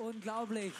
Unglaublich. 0.00 0.72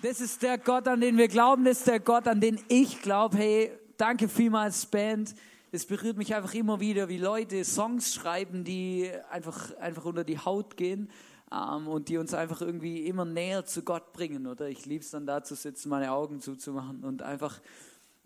Das 0.00 0.20
ist 0.20 0.44
der 0.44 0.56
Gott, 0.56 0.86
an 0.86 1.00
den 1.00 1.16
wir 1.16 1.26
glauben. 1.26 1.64
Das 1.64 1.78
ist 1.78 1.88
der 1.88 1.98
Gott, 1.98 2.28
an 2.28 2.40
den 2.40 2.60
ich 2.68 3.02
glaube. 3.02 3.36
Hey, 3.36 3.72
danke 3.96 4.28
vielmals, 4.28 4.86
Band. 4.86 5.34
Es 5.72 5.84
berührt 5.84 6.16
mich 6.16 6.36
einfach 6.36 6.54
immer 6.54 6.78
wieder, 6.78 7.08
wie 7.08 7.18
Leute 7.18 7.64
Songs 7.64 8.14
schreiben, 8.14 8.62
die 8.62 9.10
einfach, 9.28 9.76
einfach 9.78 10.04
unter 10.04 10.22
die 10.22 10.38
Haut 10.38 10.76
gehen 10.76 11.10
ähm, 11.50 11.88
und 11.88 12.08
die 12.08 12.16
uns 12.16 12.32
einfach 12.32 12.60
irgendwie 12.60 13.08
immer 13.08 13.24
näher 13.24 13.64
zu 13.64 13.82
Gott 13.82 14.12
bringen. 14.12 14.46
Oder 14.46 14.68
ich 14.68 14.86
liebe 14.86 15.02
es 15.02 15.10
dann 15.10 15.26
da 15.26 15.42
zu 15.42 15.56
sitzen, 15.56 15.88
meine 15.88 16.12
Augen 16.12 16.40
zuzumachen 16.40 17.02
und 17.02 17.22
einfach 17.22 17.60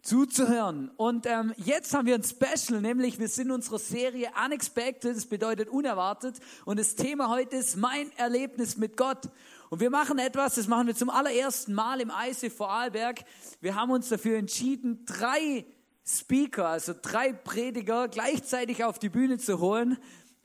zuzuhören. 0.02 0.90
Und 0.98 1.24
ähm, 1.24 1.54
jetzt 1.56 1.94
haben 1.94 2.06
wir 2.06 2.16
ein 2.16 2.22
Special, 2.22 2.82
nämlich 2.82 3.18
wir 3.18 3.28
sind 3.28 3.46
in 3.46 3.52
unserer 3.52 3.78
Serie 3.78 4.30
Unexpected, 4.44 5.16
das 5.16 5.24
bedeutet 5.24 5.70
unerwartet. 5.70 6.36
Und 6.66 6.78
das 6.78 6.96
Thema 6.96 7.30
heute 7.30 7.56
ist 7.56 7.76
mein 7.76 8.12
Erlebnis 8.18 8.76
mit 8.76 8.98
Gott. 8.98 9.30
Und 9.70 9.80
wir 9.80 9.90
machen 9.90 10.18
etwas, 10.18 10.54
das 10.54 10.68
machen 10.68 10.86
wir 10.86 10.94
zum 10.94 11.10
allerersten 11.10 11.74
Mal 11.74 12.00
im 12.00 12.10
IC 12.10 12.52
Vorarlberg. 12.52 13.20
Wir 13.60 13.74
haben 13.74 13.90
uns 13.90 14.08
dafür 14.08 14.38
entschieden, 14.38 15.04
drei 15.06 15.64
Speaker, 16.06 16.68
also 16.68 16.94
drei 17.00 17.32
Prediger 17.32 18.08
gleichzeitig 18.08 18.84
auf 18.84 18.98
die 18.98 19.08
Bühne 19.08 19.38
zu 19.38 19.58
holen. 19.60 19.98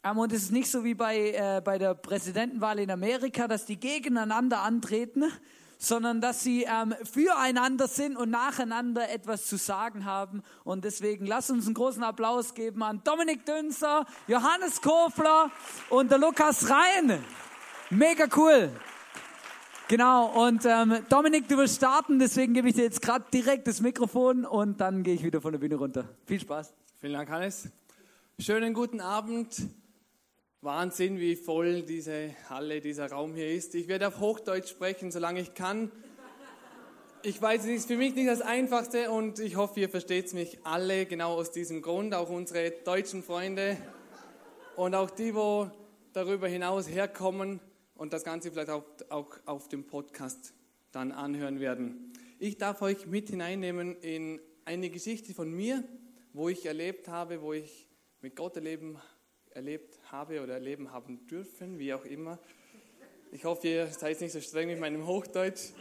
Ähm, 0.04 0.18
und 0.18 0.32
es 0.32 0.44
ist 0.44 0.52
nicht 0.52 0.72
so 0.72 0.84
wie 0.84 0.94
bei, 0.94 1.32
äh, 1.32 1.62
bei 1.64 1.78
der 1.78 1.96
Präsidentenwahl 1.96 2.80
in 2.80 2.92
Amerika, 2.92 3.48
dass 3.48 3.66
die 3.66 3.80
gegeneinander 3.80 4.62
antreten, 4.62 5.26
sondern 5.78 6.22
dass 6.22 6.44
sie 6.44 6.64
ähm, 6.64 6.94
füreinander 7.04 7.88
sind 7.88 8.18
und 8.18 8.30
nacheinander 8.30 9.10
etwas 9.10 9.48
zu 9.48 9.58
sagen 9.58 10.06
haben. 10.06 10.44
Und 10.64 10.84
deswegen 10.84 11.26
lasst 11.26 11.52
uns 11.52 11.66
einen 11.66 11.74
großen 11.74 12.04
Applaus 12.04 12.54
geben 12.54 12.84
an 12.84 13.02
Dominik 13.04 13.46
Dünser, 13.46 14.06
Johannes 14.28 14.82
Kofler 14.82 15.52
und 15.90 16.12
der 16.12 16.18
Lukas 16.18 16.70
Rhein. 16.70 17.24
Mega 17.90 18.28
cool. 18.36 18.72
Genau, 19.90 20.46
und 20.46 20.68
ähm, 20.68 21.04
Dominik, 21.10 21.48
du 21.48 21.58
wirst 21.58 21.78
starten, 21.78 22.20
deswegen 22.20 22.54
gebe 22.54 22.70
ich 22.70 22.76
dir 22.76 22.84
jetzt 22.84 23.02
gerade 23.02 23.26
direkt 23.34 23.66
das 23.66 23.82
Mikrofon 23.82 24.46
und 24.46 24.80
dann 24.80 25.02
gehe 25.02 25.16
ich 25.16 25.24
wieder 25.24 25.42
von 25.42 25.52
der 25.52 25.58
Bühne 25.58 25.78
runter. 25.78 26.08
Viel 26.28 26.40
Spaß. 26.40 26.76
Vielen 27.02 27.14
Dank, 27.14 27.28
Hannes. 27.28 27.70
Schönen 28.38 28.76
guten 28.76 29.02
Abend. 29.02 29.68
Wahnsinn, 30.62 31.18
wie 31.18 31.36
voll 31.36 31.82
diese 31.82 32.36
Halle, 32.52 32.82
dieser 32.82 33.10
Raum 33.10 33.34
hier 33.34 33.52
ist. 33.52 33.74
Ich 33.74 33.88
werde 33.88 34.10
auf 34.10 34.20
Hochdeutsch 34.20 34.70
sprechen, 34.70 35.10
solange 35.10 35.40
ich 35.40 35.56
kann. 35.56 35.92
Ich 37.24 37.42
weiß, 37.42 37.62
es 37.62 37.70
ist 37.70 37.88
für 37.88 37.98
mich 37.98 38.14
nicht 38.14 38.30
das 38.30 38.42
Einfachste 38.42 39.10
und 39.10 39.40
ich 39.40 39.56
hoffe, 39.56 39.80
ihr 39.80 39.90
versteht 39.90 40.32
mich 40.36 40.60
alle 40.66 41.08
genau 41.08 41.34
aus 41.34 41.50
diesem 41.50 41.82
Grund, 41.82 42.14
auch 42.14 42.30
unsere 42.30 42.70
deutschen 42.86 43.24
Freunde 43.24 43.76
und 44.76 44.94
auch 44.94 45.10
die, 45.10 45.34
wo 45.34 45.72
darüber 46.14 46.48
hinaus 46.48 46.88
herkommen 46.88 47.60
und 48.00 48.14
das 48.14 48.24
Ganze 48.24 48.50
vielleicht 48.50 48.70
auch, 48.70 48.86
auch 49.10 49.38
auf 49.46 49.68
dem 49.68 49.86
Podcast 49.86 50.54
dann 50.94 51.12
anhören 51.12 51.60
werden. 51.60 52.14
Ich 52.40 52.58
darf 52.58 52.82
euch 52.82 53.06
mit 53.06 53.30
hineinnehmen 53.30 53.98
in 53.98 54.40
eine 54.64 54.90
Geschichte 54.90 55.34
von 55.34 55.52
mir, 55.52 55.84
wo 56.32 56.48
ich 56.48 56.66
erlebt 56.66 57.10
habe, 57.10 57.42
wo 57.42 57.52
ich 57.52 57.90
mit 58.22 58.38
Gott 58.38 58.56
erleben 58.56 58.98
erlebt 59.52 60.00
habe 60.12 60.42
oder 60.42 60.54
erleben 60.54 60.94
haben 60.94 61.28
dürfen, 61.28 61.78
wie 61.78 61.94
auch 61.94 62.06
immer. 62.06 62.40
Ich 63.34 63.44
hoffe, 63.44 63.68
ihr 63.68 63.88
seid 63.88 64.22
nicht 64.22 64.32
so 64.32 64.40
streng 64.40 64.70
mit 64.70 64.80
meinem 64.80 65.06
Hochdeutsch. 65.06 65.72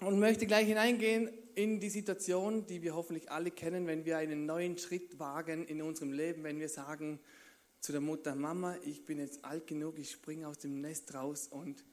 Und 0.00 0.18
möchte 0.18 0.46
gleich 0.46 0.66
hineingehen 0.66 1.28
in 1.54 1.80
die 1.80 1.90
Situation, 1.90 2.66
die 2.66 2.82
wir 2.82 2.94
hoffentlich 2.94 3.30
alle 3.30 3.50
kennen, 3.50 3.86
wenn 3.86 4.06
wir 4.06 4.16
einen 4.16 4.46
neuen 4.46 4.78
Schritt 4.78 5.18
wagen 5.18 5.66
in 5.66 5.82
unserem 5.82 6.12
Leben, 6.12 6.44
wenn 6.44 6.58
wir 6.58 6.68
sagen 6.70 7.20
zu 7.84 7.92
der 7.92 8.00
Mutter, 8.00 8.34
Mama, 8.34 8.76
ich 8.84 9.04
bin 9.04 9.18
jetzt 9.18 9.44
alt 9.44 9.66
genug, 9.66 9.98
ich 9.98 10.10
springe 10.10 10.48
aus 10.48 10.58
dem 10.58 10.80
Nest 10.80 11.14
raus 11.14 11.48
und 11.48 11.84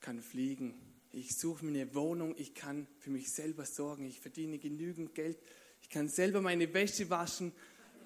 kann 0.00 0.22
fliegen. 0.22 0.74
Ich 1.10 1.36
suche 1.36 1.64
mir 1.64 1.82
eine 1.82 1.94
Wohnung, 1.94 2.34
ich 2.38 2.54
kann 2.54 2.86
für 2.98 3.10
mich 3.10 3.32
selber 3.32 3.64
sorgen, 3.64 4.04
ich 4.04 4.20
verdiene 4.20 4.58
genügend 4.58 5.14
Geld, 5.14 5.38
ich 5.82 5.88
kann 5.88 6.08
selber 6.08 6.40
meine 6.40 6.72
Wäsche 6.72 7.10
waschen 7.10 7.52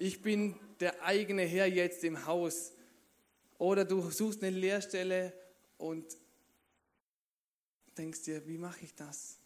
ich 0.01 0.23
bin 0.23 0.55
der 0.79 1.03
eigene 1.03 1.43
Herr 1.43 1.67
jetzt 1.67 2.03
im 2.03 2.25
Haus. 2.25 2.73
Oder 3.59 3.85
du 3.85 4.09
suchst 4.09 4.41
eine 4.41 4.57
Lehrstelle 4.57 5.31
und 5.77 6.17
denkst 7.95 8.23
dir, 8.23 8.47
wie 8.47 8.57
mache 8.57 8.83
ich 8.83 8.95
das? 8.95 9.37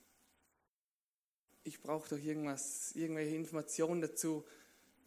Ich 1.66 1.81
brauche 1.81 2.07
doch 2.07 2.24
irgendwas, 2.24 2.94
irgendwelche 2.95 3.35
Informationen 3.35 4.00
dazu. 4.00 4.45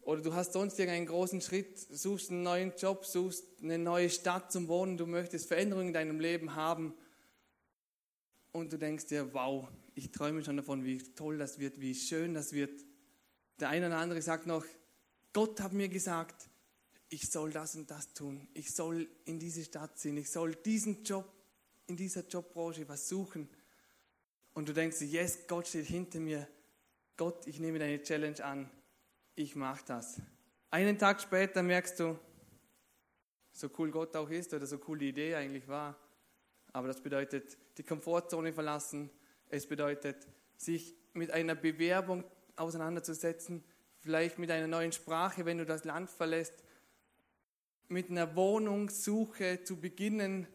Oder 0.03 0.23
du 0.23 0.35
hast 0.35 0.53
sonst 0.55 0.79
irgendeinen 0.79 1.07
großen 1.07 1.41
Schritt, 1.41 1.79
suchst 1.79 2.31
einen 2.31 2.43
neuen 2.43 2.73
Job, 2.77 3.05
suchst 3.05 3.45
eine 3.63 3.79
neue 3.79 4.09
Stadt 4.09 4.51
zum 4.51 4.69
Wohnen, 4.69 4.97
du 4.97 5.07
möchtest 5.07 5.49
Veränderungen 5.49 5.89
in 5.89 5.95
deinem 5.95 6.21
Leben 6.21 6.55
haben. 6.55 6.95
Und 8.53 8.73
du 8.73 8.79
denkst 8.79 9.07
dir, 9.07 9.33
wow, 9.35 9.69
ich 9.95 10.11
träume 10.11 10.43
schon 10.43 10.57
davon, 10.57 10.85
wie 10.85 10.99
toll 10.99 11.39
das 11.39 11.59
wird, 11.59 11.81
wie 11.81 11.95
schön 11.95 12.35
das 12.35 12.53
wird. 12.53 12.85
Der 13.61 13.69
eine 13.69 13.89
oder 13.89 13.99
andere 13.99 14.23
sagt 14.23 14.47
noch, 14.47 14.65
Gott 15.33 15.61
hat 15.61 15.73
mir 15.73 15.89
gesagt, 15.89 16.49
ich 17.11 17.31
soll 17.31 17.51
das 17.51 17.75
und 17.75 17.91
das 17.91 18.13
tun. 18.13 18.49
Ich 18.55 18.75
soll 18.75 19.09
in 19.25 19.39
diese 19.39 19.65
Stadt 19.65 19.99
ziehen. 19.99 20.17
Ich 20.17 20.31
soll 20.31 20.55
diesen 20.55 21.05
Job, 21.05 21.31
in 21.87 21.97
dieser 21.97 22.27
Jobbranche 22.27 22.89
was 22.89 23.09
suchen. 23.09 23.49
Und 24.55 24.69
du 24.69 24.73
denkst, 24.73 25.01
yes, 25.03 25.47
Gott 25.47 25.69
steht 25.69 25.87
hinter 25.87 26.21
mir. 26.21 26.49
Gott, 27.17 27.47
ich 27.47 27.61
nehme 27.61 27.79
deine 27.79 28.03
Challenge 28.03 28.45
an. 28.45 28.71
Ich 29.39 29.55
mache 29.55 29.85
das. 29.87 30.21
Einen 30.69 30.99
Tag 30.99 31.21
später 31.21 31.63
merkst 31.63 32.01
du, 32.01 32.19
so 33.53 33.71
cool 33.79 33.93
Gott 33.93 34.17
auch 34.17 34.29
ist 34.31 34.53
oder 34.53 34.67
so 34.67 34.81
cool 34.89 34.99
die 34.99 35.11
Idee 35.11 35.37
eigentlich 35.37 35.69
war, 35.69 35.97
aber 36.73 36.89
das 36.89 37.01
bedeutet 37.01 37.57
die 37.77 37.85
Komfortzone 37.85 38.53
verlassen. 38.53 39.11
Es 39.49 39.69
bedeutet, 39.69 40.27
sich 40.57 40.97
mit 41.13 41.31
einer 41.31 41.55
Bewerbung 41.55 42.25
auseinanderzusetzen, 42.57 43.63
vielleicht 44.01 44.41
mit 44.41 44.51
einer 44.51 44.67
neuen 44.67 44.91
Sprache, 44.91 45.45
wenn 45.45 45.59
du 45.59 45.65
das 45.65 45.85
Land 45.85 46.11
verlässt, 46.11 46.65
mit 47.87 48.11
einer 48.11 48.35
Wohnungssuche 48.35 49.63
zu 49.63 49.77
beginnen, 49.77 50.49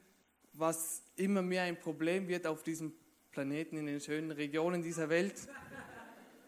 was 0.52 1.04
immer 1.16 1.42
mehr 1.42 1.64
ein 1.64 1.80
Problem 1.80 2.28
wird 2.28 2.46
auf 2.46 2.64
diesem 2.64 2.94
Planeten, 3.32 3.78
in 3.78 3.86
den 3.86 4.02
schönen 4.02 4.32
Regionen 4.32 4.82
dieser 4.82 5.08
Welt, 5.08 5.48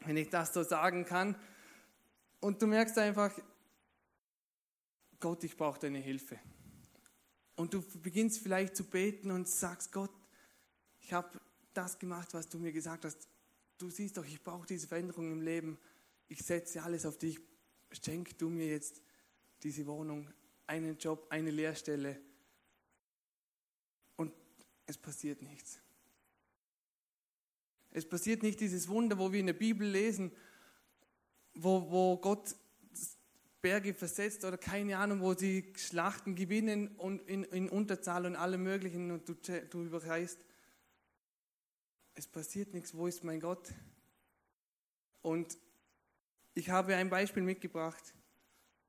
wenn 0.06 0.18
ich 0.18 0.30
das 0.30 0.54
so 0.54 0.64
sagen 0.64 1.06
kann. 1.06 1.38
Und 2.40 2.62
du 2.62 2.68
merkst 2.68 2.98
einfach, 2.98 3.32
Gott, 5.20 5.44
ich 5.44 5.56
brauche 5.56 5.80
deine 5.80 6.00
Hilfe. 6.00 6.40
Und 7.56 7.74
du 7.74 7.82
beginnst 8.02 8.40
vielleicht 8.40 8.76
zu 8.76 8.84
beten 8.84 9.32
und 9.32 9.48
sagst, 9.48 9.92
Gott, 9.92 10.12
ich 11.00 11.14
habe 11.14 11.40
das 11.74 11.98
gemacht, 11.98 12.34
was 12.34 12.50
du 12.50 12.60
mir 12.60 12.72
gesagt 12.72 13.06
hast. 13.06 13.28
Du 13.78 13.90
siehst 13.90 14.18
doch, 14.18 14.26
ich 14.26 14.44
brauche 14.44 14.68
diese 14.68 14.88
Veränderung 14.88 15.32
im 15.32 15.42
Leben 15.42 15.78
ich 16.28 16.42
setze 16.42 16.82
alles 16.84 17.06
auf 17.06 17.18
dich, 17.18 17.40
schenk 17.92 18.38
du 18.38 18.50
mir 18.50 18.68
jetzt 18.68 19.02
diese 19.64 19.86
Wohnung, 19.86 20.30
einen 20.68 20.98
Job, 20.98 21.28
eine 21.30 21.52
Lehrstelle 21.52 22.20
und 24.16 24.34
es 24.86 24.98
passiert 24.98 25.42
nichts. 25.42 25.80
Es 27.92 28.08
passiert 28.08 28.44
nicht 28.44 28.60
dieses 28.60 28.88
Wunder, 28.88 29.18
wo 29.18 29.32
wir 29.32 29.40
in 29.40 29.46
der 29.46 29.54
Bibel 29.54 29.88
lesen, 29.88 30.32
wo, 31.56 31.90
wo 31.90 32.18
Gott 32.18 32.56
Berge 33.62 33.96
versetzt 33.96 34.46
oder 34.46 34.58
keine 34.60 34.98
Ahnung, 34.98 35.22
wo 35.22 35.34
sie 35.34 35.74
Schlachten 35.76 36.36
gewinnen 36.36 36.90
und 36.98 37.28
in, 37.28 37.44
in 37.46 37.68
Unterzahl 37.68 38.28
und 38.28 38.36
allem 38.36 38.62
Möglichen 38.62 39.10
und 39.10 39.28
du, 39.28 39.34
du 39.34 39.84
überreißt. 39.84 40.38
Es 42.14 42.28
passiert 42.28 42.76
nichts, 42.76 42.96
wo 42.96 43.08
ist 43.08 43.24
mein 43.24 43.40
Gott? 43.40 43.74
Und 45.24 45.58
ich 46.54 46.70
habe 46.70 46.96
ein 46.96 47.10
Beispiel 47.10 47.42
mitgebracht, 47.42 48.14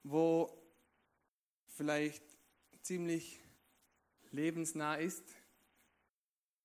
wo 0.03 0.63
vielleicht 1.69 2.23
ziemlich 2.83 3.41
lebensnah 4.31 4.97
ist. 4.97 5.25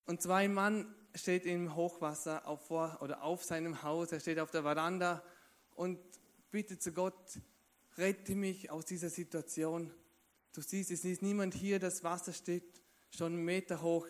Und 0.05 0.21
zwar 0.21 0.39
ein 0.39 0.53
Mann 0.53 0.93
steht 1.15 1.45
im 1.45 1.75
Hochwasser 1.75 2.45
auf, 2.45 2.67
vor, 2.67 2.97
oder 3.01 3.23
auf 3.23 3.43
seinem 3.45 3.83
Haus, 3.83 4.11
er 4.11 4.19
steht 4.19 4.39
auf 4.39 4.51
der 4.51 4.63
Veranda 4.63 5.23
und 5.81 5.99
bittet 6.51 6.83
zu 6.83 6.91
Gott, 6.91 7.39
rette 7.97 8.35
mich 8.35 8.69
aus 8.69 8.85
dieser 8.85 9.09
Situation. 9.09 9.91
Du 10.53 10.61
siehst, 10.61 10.91
es 10.91 11.03
ist 11.03 11.23
niemand 11.23 11.55
hier, 11.55 11.79
das 11.79 12.03
Wasser 12.03 12.33
steht 12.33 12.83
schon 13.09 13.33
einen 13.33 13.45
Meter 13.45 13.81
hoch. 13.81 14.07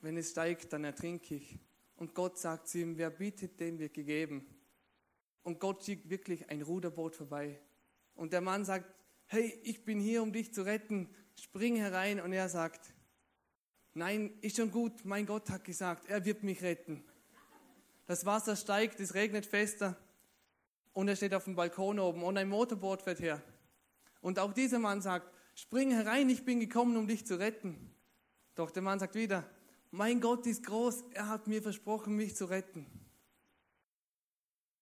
Wenn 0.00 0.16
es 0.16 0.32
steigt, 0.32 0.72
dann 0.72 0.82
ertrinke 0.82 1.36
ich. 1.36 1.60
Und 1.94 2.12
Gott 2.12 2.40
sagt 2.40 2.66
zu 2.66 2.78
ihm, 2.78 2.98
wer 2.98 3.10
bittet, 3.10 3.60
dem 3.60 3.78
wird 3.78 3.94
gegeben 3.94 4.44
und 5.44 5.60
Gott 5.60 5.84
schickt 5.84 6.10
wirklich 6.10 6.50
ein 6.50 6.60
Ruderboot 6.60 7.14
vorbei. 7.14 7.60
Und 8.16 8.32
der 8.32 8.40
Mann 8.40 8.64
sagt, 8.64 8.92
hey, 9.26 9.56
ich 9.62 9.84
bin 9.84 10.00
hier, 10.00 10.24
um 10.24 10.32
dich 10.32 10.52
zu 10.52 10.62
retten, 10.62 11.08
spring 11.38 11.76
herein. 11.76 12.20
Und 12.20 12.32
er 12.32 12.48
sagt, 12.48 12.92
nein, 13.94 14.36
ist 14.40 14.56
schon 14.56 14.72
gut, 14.72 15.04
mein 15.04 15.24
Gott 15.24 15.50
hat 15.50 15.62
gesagt, 15.62 16.06
er 16.08 16.24
wird 16.24 16.42
mich 16.42 16.62
retten. 16.62 17.04
Das 18.06 18.26
Wasser 18.26 18.56
steigt, 18.56 18.98
es 18.98 19.14
regnet 19.14 19.46
fester 19.46 19.96
und 20.96 21.08
er 21.08 21.16
steht 21.16 21.34
auf 21.34 21.44
dem 21.44 21.54
Balkon 21.54 21.98
oben 21.98 22.22
und 22.22 22.38
ein 22.38 22.48
Motorboot 22.48 23.02
fährt 23.02 23.20
her. 23.20 23.42
Und 24.22 24.38
auch 24.38 24.54
dieser 24.54 24.78
Mann 24.78 25.02
sagt, 25.02 25.30
spring 25.54 25.90
herein, 25.90 26.30
ich 26.30 26.42
bin 26.42 26.58
gekommen, 26.58 26.96
um 26.96 27.06
dich 27.06 27.26
zu 27.26 27.38
retten. 27.38 27.94
Doch 28.54 28.70
der 28.70 28.82
Mann 28.82 28.98
sagt 28.98 29.14
wieder, 29.14 29.44
mein 29.90 30.22
Gott 30.22 30.46
ist 30.46 30.64
groß, 30.64 31.04
er 31.12 31.28
hat 31.28 31.48
mir 31.48 31.60
versprochen, 31.60 32.16
mich 32.16 32.34
zu 32.34 32.46
retten. 32.46 32.86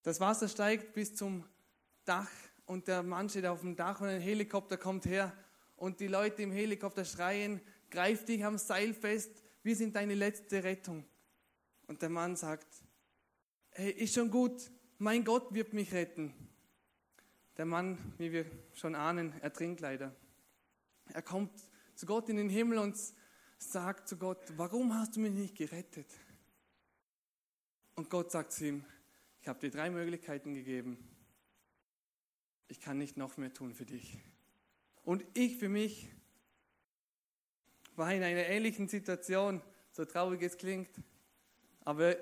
Das 0.04 0.20
Wasser 0.20 0.46
steigt 0.46 0.92
bis 0.92 1.16
zum 1.16 1.44
Dach 2.04 2.30
und 2.64 2.86
der 2.86 3.02
Mann 3.02 3.28
steht 3.28 3.46
auf 3.46 3.62
dem 3.62 3.74
Dach 3.74 4.00
und 4.00 4.06
ein 4.06 4.20
Helikopter 4.20 4.76
kommt 4.76 5.06
her 5.06 5.32
und 5.74 5.98
die 5.98 6.06
Leute 6.06 6.42
im 6.42 6.52
Helikopter 6.52 7.04
schreien, 7.04 7.60
greif 7.90 8.24
dich 8.24 8.44
am 8.44 8.56
Seil 8.56 8.94
fest, 8.94 9.42
wir 9.64 9.74
sind 9.74 9.96
deine 9.96 10.14
letzte 10.14 10.62
Rettung. 10.62 11.04
Und 11.88 12.02
der 12.02 12.08
Mann 12.08 12.36
sagt, 12.36 12.68
hey, 13.70 13.90
ist 13.90 14.14
schon 14.14 14.30
gut, 14.30 14.70
mein 14.98 15.24
Gott 15.24 15.52
wird 15.54 15.72
mich 15.72 15.92
retten. 15.92 16.32
Der 17.56 17.66
Mann, 17.66 17.98
wie 18.18 18.32
wir 18.32 18.46
schon 18.74 18.94
ahnen, 18.94 19.32
ertrinkt 19.40 19.80
leider. 19.80 20.14
Er 21.12 21.22
kommt 21.22 21.52
zu 21.94 22.06
Gott 22.06 22.28
in 22.28 22.36
den 22.36 22.48
Himmel 22.48 22.78
und 22.78 22.96
sagt 23.58 24.08
zu 24.08 24.16
Gott, 24.16 24.42
warum 24.56 24.94
hast 24.94 25.16
du 25.16 25.20
mich 25.20 25.32
nicht 25.32 25.56
gerettet? 25.56 26.06
Und 27.94 28.10
Gott 28.10 28.32
sagt 28.32 28.52
zu 28.52 28.66
ihm, 28.66 28.84
ich 29.40 29.48
habe 29.48 29.60
dir 29.60 29.70
drei 29.70 29.90
Möglichkeiten 29.90 30.54
gegeben. 30.54 30.98
Ich 32.66 32.80
kann 32.80 32.98
nicht 32.98 33.16
noch 33.16 33.36
mehr 33.36 33.52
tun 33.52 33.74
für 33.74 33.84
dich. 33.84 34.18
Und 35.04 35.24
ich 35.34 35.58
für 35.58 35.68
mich 35.68 36.08
war 37.94 38.12
in 38.12 38.22
einer 38.22 38.46
ähnlichen 38.46 38.88
Situation, 38.88 39.62
so 39.92 40.04
traurig 40.04 40.42
es 40.42 40.56
klingt, 40.56 40.90
aber, 41.84 42.16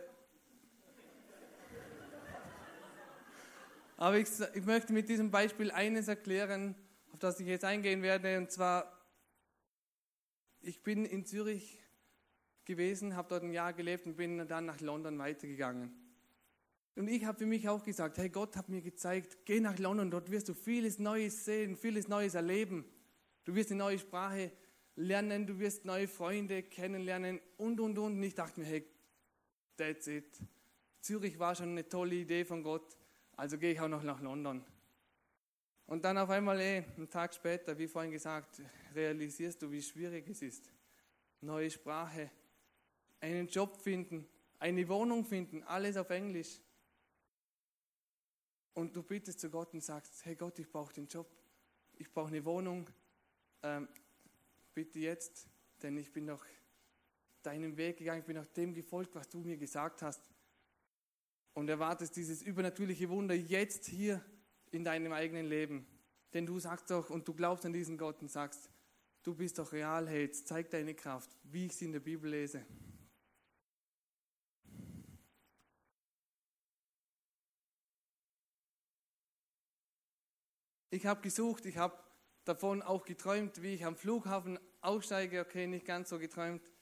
aber 4.03 4.19
ich, 4.19 4.29
ich 4.55 4.65
möchte 4.65 4.93
mit 4.93 5.09
diesem 5.09 5.31
Beispiel 5.31 5.71
eines 5.71 6.09
erklären, 6.09 6.75
auf 7.13 7.21
das 7.21 7.39
ich 7.39 7.47
jetzt 7.47 7.65
eingehen 7.65 8.03
werde, 8.03 8.37
und 8.37 8.51
zwar, 8.51 9.01
ich 10.61 10.83
bin 10.83 11.05
in 11.05 11.25
Zürich 11.25 11.79
gewesen, 12.65 13.15
habe 13.15 13.29
dort 13.29 13.45
ein 13.45 13.53
Jahr 13.53 13.73
gelebt 13.73 14.05
und 14.07 14.17
bin 14.17 14.49
dann 14.49 14.67
nach 14.67 14.81
London 14.81 15.21
weitergegangen. 15.21 15.93
Und 16.97 17.07
ich 17.07 17.25
habe 17.25 17.39
für 17.39 17.47
mich 17.47 17.69
auch 17.69 17.85
gesagt, 17.85 18.19
hey, 18.19 18.29
Gott 18.29 18.57
hat 18.57 18.69
mir 18.69 18.83
gezeigt, 18.83 19.39
geh 19.45 19.61
nach 19.61 19.79
London, 19.79 20.11
dort 20.11 20.33
wirst 20.33 20.49
du 20.49 20.55
vieles 20.55 20.99
Neues 20.99 21.45
sehen, 21.45 21.77
vieles 21.77 22.09
Neues 22.09 22.35
erleben. 22.35 22.85
Du 23.45 23.55
wirst 23.55 23.71
eine 23.71 23.79
neue 23.79 24.01
Sprache 24.01 24.51
lernen, 24.97 25.47
du 25.47 25.61
wirst 25.61 25.85
neue 25.85 26.09
Freunde 26.09 26.65
kennenlernen 26.65 27.41
und, 27.57 27.79
und, 27.79 27.97
und. 27.97 28.17
Und 28.17 28.23
ich 28.25 28.35
dachte 28.35 28.59
mir, 28.59 28.67
hey, 28.67 28.85
that's 29.77 30.09
it. 30.09 30.41
Zürich 31.01 31.39
war 31.39 31.55
schon 31.55 31.69
eine 31.69 31.89
tolle 31.89 32.17
Idee 32.17 32.45
von 32.45 32.65
Gott, 32.65 32.97
also 33.37 33.59
gehe 33.59 33.73
ich 33.73 33.81
auch 33.81 33.89
noch 33.89 34.03
nach 34.03 34.21
London. 34.21 34.65
Und 35.87 36.05
dann 36.05 36.17
auf 36.19 36.31
einmal, 36.31 36.61
ey, 36.61 36.85
einen 36.97 37.11
Tag 37.11 37.35
später, 37.35 37.77
wie 37.77 37.89
vorhin 37.89 38.13
gesagt, 38.13 38.63
realisierst 38.95 39.61
du, 39.61 39.71
wie 39.71 39.83
schwierig 39.83 40.29
es 40.29 40.43
ist. 40.43 40.71
Neue 41.41 41.71
Sprache, 41.71 42.31
einen 43.21 43.49
Job 43.49 43.77
finden, 43.77 44.27
eine 44.59 44.89
Wohnung 44.89 45.25
finden, 45.25 45.63
alles 45.65 45.97
auf 45.97 46.11
Englisch. 46.11 46.61
Und 48.75 48.97
du 48.97 49.03
bittest 49.03 49.41
zu 49.41 49.51
Gott 49.51 49.75
und 49.75 49.83
sagst, 49.83 50.25
hey 50.25 50.35
Gott, 50.35 50.59
ich 50.59 50.71
brauche 50.71 50.95
den 50.95 51.09
Job, 51.09 51.29
ich 51.99 52.11
brauche 52.11 52.29
eine 52.29 52.45
Wohnung, 52.45 52.89
ähm, 53.63 53.89
bitte 54.73 54.99
jetzt, 54.99 55.47
denn 55.83 55.97
ich 55.99 56.13
bin 56.13 56.25
noch 56.25 56.45
deinen 57.43 57.77
Weg 57.77 57.99
gegangen, 57.99 58.21
ich 58.21 58.27
bin 58.27 58.37
nach 58.37 58.47
dem 58.47 58.73
gefolgt, 58.73 59.15
was 59.15 59.29
du 59.29 59.41
mir 59.41 59.57
gesagt 59.57 60.01
hast. 60.03 60.32
Und 61.63 61.69
erwartest 61.69 62.17
dieses 62.17 62.43
übernatürliche 62.43 63.09
Wunder 63.09 63.37
jetzt 63.37 63.87
hier 63.87 64.21
in 64.73 64.83
deinem 64.83 65.13
eigenen 65.13 65.47
Leben. 65.47 65.87
Denn 66.35 66.45
du 66.45 66.59
sagst 66.59 66.91
doch 66.91 67.09
und 67.09 67.29
du 67.29 67.35
glaubst 67.35 67.65
an 67.65 67.73
diesen 67.73 67.97
Gott 67.97 68.21
und 68.21 68.33
sagst, 68.33 68.69
du 69.23 69.33
bist 69.33 69.61
doch 69.61 69.71
real, 69.71 70.09
hey, 70.09 70.29
zeig 70.29 70.71
deine 70.71 70.93
Kraft, 70.93 71.31
wie 71.45 71.67
ich 71.67 71.77
sie 71.77 71.85
in 71.85 71.93
der 71.93 72.01
Bibel 72.01 72.29
lese. 72.29 72.67
Ich 80.91 81.07
habe 81.07 81.21
gesucht, 81.21 81.65
ich 81.67 81.77
habe 81.77 81.97
davon 82.43 82.83
auch 82.83 83.05
geträumt, 83.05 83.63
wie 83.63 83.75
ich 83.75 83.85
am 83.85 83.95
Flughafen 83.95 84.59
aussteige. 84.81 85.43
Okay, 85.43 85.69
nicht 85.69 85.87
ganz 85.87 86.09
so 86.09 86.19
geträumt, 86.19 86.73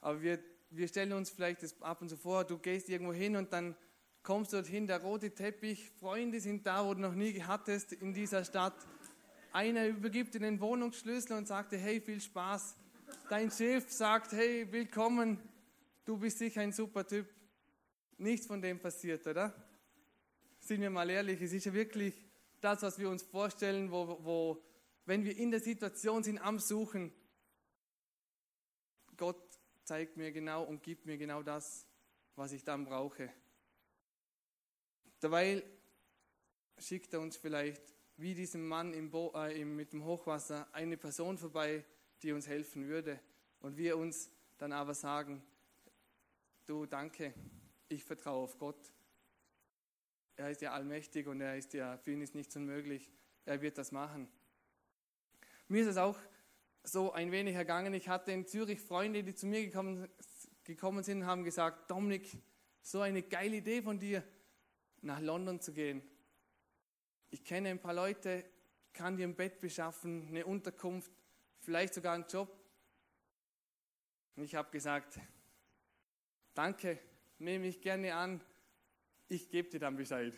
aber 0.00 0.22
wir, 0.22 0.38
wir 0.70 0.86
stellen 0.86 1.12
uns 1.12 1.28
vielleicht 1.28 1.64
das 1.64 1.82
ab 1.82 2.02
und 2.02 2.08
zu 2.08 2.16
vor, 2.16 2.44
du 2.44 2.56
gehst 2.56 2.88
irgendwo 2.88 3.12
hin 3.12 3.34
und 3.34 3.52
dann 3.52 3.74
kommst 4.28 4.52
dorthin, 4.52 4.86
der 4.86 5.00
rote 5.00 5.30
Teppich, 5.30 5.90
Freunde 5.98 6.38
sind 6.38 6.66
da, 6.66 6.84
wo 6.84 6.92
du 6.92 7.00
noch 7.00 7.14
nie 7.14 7.42
hattest 7.42 7.94
in 7.94 8.12
dieser 8.12 8.44
Stadt. 8.44 8.74
Einer 9.54 9.86
übergibt 9.86 10.34
dir 10.34 10.40
den 10.40 10.60
Wohnungsschlüssel 10.60 11.34
und 11.34 11.48
sagt 11.48 11.72
dir, 11.72 11.78
hey, 11.78 11.98
viel 11.98 12.20
Spaß. 12.20 12.76
Dein 13.30 13.50
Chef 13.50 13.90
sagt, 13.90 14.32
hey, 14.32 14.70
willkommen, 14.70 15.38
du 16.04 16.18
bist 16.18 16.36
sicher 16.36 16.60
ein 16.60 16.72
super 16.72 17.06
Typ. 17.06 17.26
Nichts 18.18 18.46
von 18.46 18.60
dem 18.60 18.78
passiert, 18.78 19.26
oder? 19.26 19.54
Sind 20.60 20.82
wir 20.82 20.90
mal 20.90 21.08
ehrlich, 21.08 21.40
es 21.40 21.54
ist 21.54 21.64
ja 21.64 21.72
wirklich 21.72 22.12
das, 22.60 22.82
was 22.82 22.98
wir 22.98 23.08
uns 23.08 23.22
vorstellen, 23.22 23.90
wo, 23.90 24.18
wo, 24.22 24.62
wenn 25.06 25.24
wir 25.24 25.38
in 25.38 25.50
der 25.50 25.60
Situation 25.60 26.22
sind 26.22 26.36
am 26.36 26.58
Suchen, 26.58 27.14
Gott 29.16 29.40
zeigt 29.84 30.18
mir 30.18 30.32
genau 30.32 30.64
und 30.64 30.82
gibt 30.82 31.06
mir 31.06 31.16
genau 31.16 31.42
das, 31.42 31.86
was 32.36 32.52
ich 32.52 32.62
dann 32.62 32.84
brauche. 32.84 33.32
Dabei 35.20 35.62
schickt 36.78 37.12
er 37.12 37.20
uns 37.20 37.36
vielleicht, 37.36 37.82
wie 38.16 38.34
diesem 38.34 38.66
Mann 38.66 38.94
im 38.94 39.10
Bo 39.10 39.32
äh, 39.34 39.64
mit 39.64 39.92
dem 39.92 40.04
Hochwasser, 40.04 40.68
eine 40.72 40.96
Person 40.96 41.38
vorbei, 41.38 41.84
die 42.22 42.32
uns 42.32 42.46
helfen 42.46 42.88
würde. 42.88 43.20
Und 43.60 43.76
wir 43.76 43.96
uns 43.96 44.30
dann 44.58 44.72
aber 44.72 44.94
sagen, 44.94 45.42
du 46.66 46.86
danke, 46.86 47.34
ich 47.88 48.04
vertraue 48.04 48.44
auf 48.44 48.58
Gott 48.58 48.92
er 50.38 50.50
ist 50.50 50.62
ja 50.62 50.72
allmächtig 50.72 51.26
und 51.26 51.40
er 51.40 51.56
ist 51.56 51.74
ja, 51.74 51.98
für 51.98 52.12
ihn 52.12 52.22
ist 52.22 52.34
nichts 52.34 52.54
unmöglich. 52.54 53.10
Er 53.44 53.60
wird 53.60 53.76
das 53.76 53.90
machen. 53.90 54.28
Mir 55.66 55.82
ist 55.82 55.88
es 55.88 55.96
auch 55.96 56.16
so 56.84 57.12
ein 57.12 57.32
wenig 57.32 57.56
ergangen. 57.56 57.92
Ich 57.92 58.08
hatte 58.08 58.30
in 58.30 58.46
Zürich 58.46 58.80
Freunde, 58.80 59.24
die 59.24 59.34
zu 59.34 59.46
mir 59.46 59.64
gekommen, 59.64 60.08
gekommen 60.62 61.02
sind 61.02 61.26
haben 61.26 61.42
gesagt, 61.42 61.90
Dominik, 61.90 62.38
so 62.82 63.00
eine 63.00 63.22
geile 63.22 63.56
Idee 63.56 63.82
von 63.82 63.98
dir, 63.98 64.22
nach 65.02 65.20
London 65.20 65.60
zu 65.60 65.72
gehen. 65.72 66.02
Ich 67.30 67.44
kenne 67.44 67.70
ein 67.70 67.80
paar 67.80 67.94
Leute, 67.94 68.44
kann 68.92 69.16
dir 69.16 69.26
ein 69.26 69.36
Bett 69.36 69.60
beschaffen, 69.60 70.28
eine 70.28 70.46
Unterkunft, 70.46 71.12
vielleicht 71.60 71.94
sogar 71.94 72.14
einen 72.14 72.26
Job. 72.26 72.54
Und 74.36 74.44
ich 74.44 74.54
habe 74.54 74.70
gesagt, 74.70 75.18
danke, 76.54 76.98
nehme 77.38 77.66
ich 77.66 77.80
gerne 77.80 78.14
an, 78.14 78.40
ich 79.28 79.50
gebe 79.50 79.68
dir 79.68 79.80
dann 79.80 79.96
Bescheid. 79.96 80.34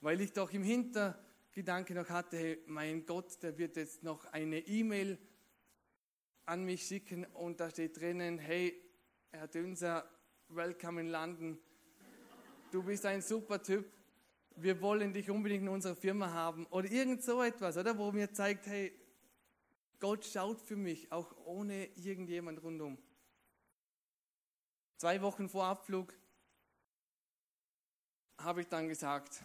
Weil 0.00 0.20
ich 0.20 0.32
doch 0.32 0.50
im 0.52 0.62
Hintergedanke 0.62 1.94
noch 1.94 2.08
hatte, 2.08 2.36
hey, 2.36 2.62
mein 2.66 3.06
Gott, 3.06 3.42
der 3.42 3.56
wird 3.56 3.76
jetzt 3.76 4.02
noch 4.02 4.24
eine 4.26 4.58
E-Mail 4.58 5.18
an 6.46 6.64
mich 6.64 6.86
schicken 6.86 7.24
und 7.26 7.60
da 7.60 7.70
steht 7.70 7.98
drinnen, 7.98 8.38
hey, 8.38 8.82
Herr 9.30 9.46
Dünser, 9.46 10.10
welcome 10.48 11.00
in 11.00 11.08
London. 11.08 11.58
Du 12.70 12.84
bist 12.84 13.04
ein 13.04 13.20
super 13.20 13.60
Typ. 13.60 13.84
Wir 14.54 14.80
wollen 14.80 15.12
dich 15.12 15.28
unbedingt 15.28 15.62
in 15.62 15.68
unserer 15.68 15.96
Firma 15.96 16.32
haben. 16.32 16.66
Oder 16.66 16.88
irgend 16.88 17.22
so 17.22 17.42
etwas, 17.42 17.76
oder? 17.76 17.98
Wo 17.98 18.12
mir 18.12 18.32
zeigt, 18.32 18.68
hey, 18.68 18.92
Gott 19.98 20.24
schaut 20.24 20.60
für 20.60 20.76
mich, 20.76 21.10
auch 21.10 21.34
ohne 21.44 21.86
irgendjemand 21.96 22.62
rundum. 22.62 22.96
Zwei 24.98 25.20
Wochen 25.20 25.48
vor 25.48 25.64
Abflug 25.64 26.14
habe 28.38 28.60
ich 28.60 28.68
dann 28.68 28.88
gesagt, 28.88 29.42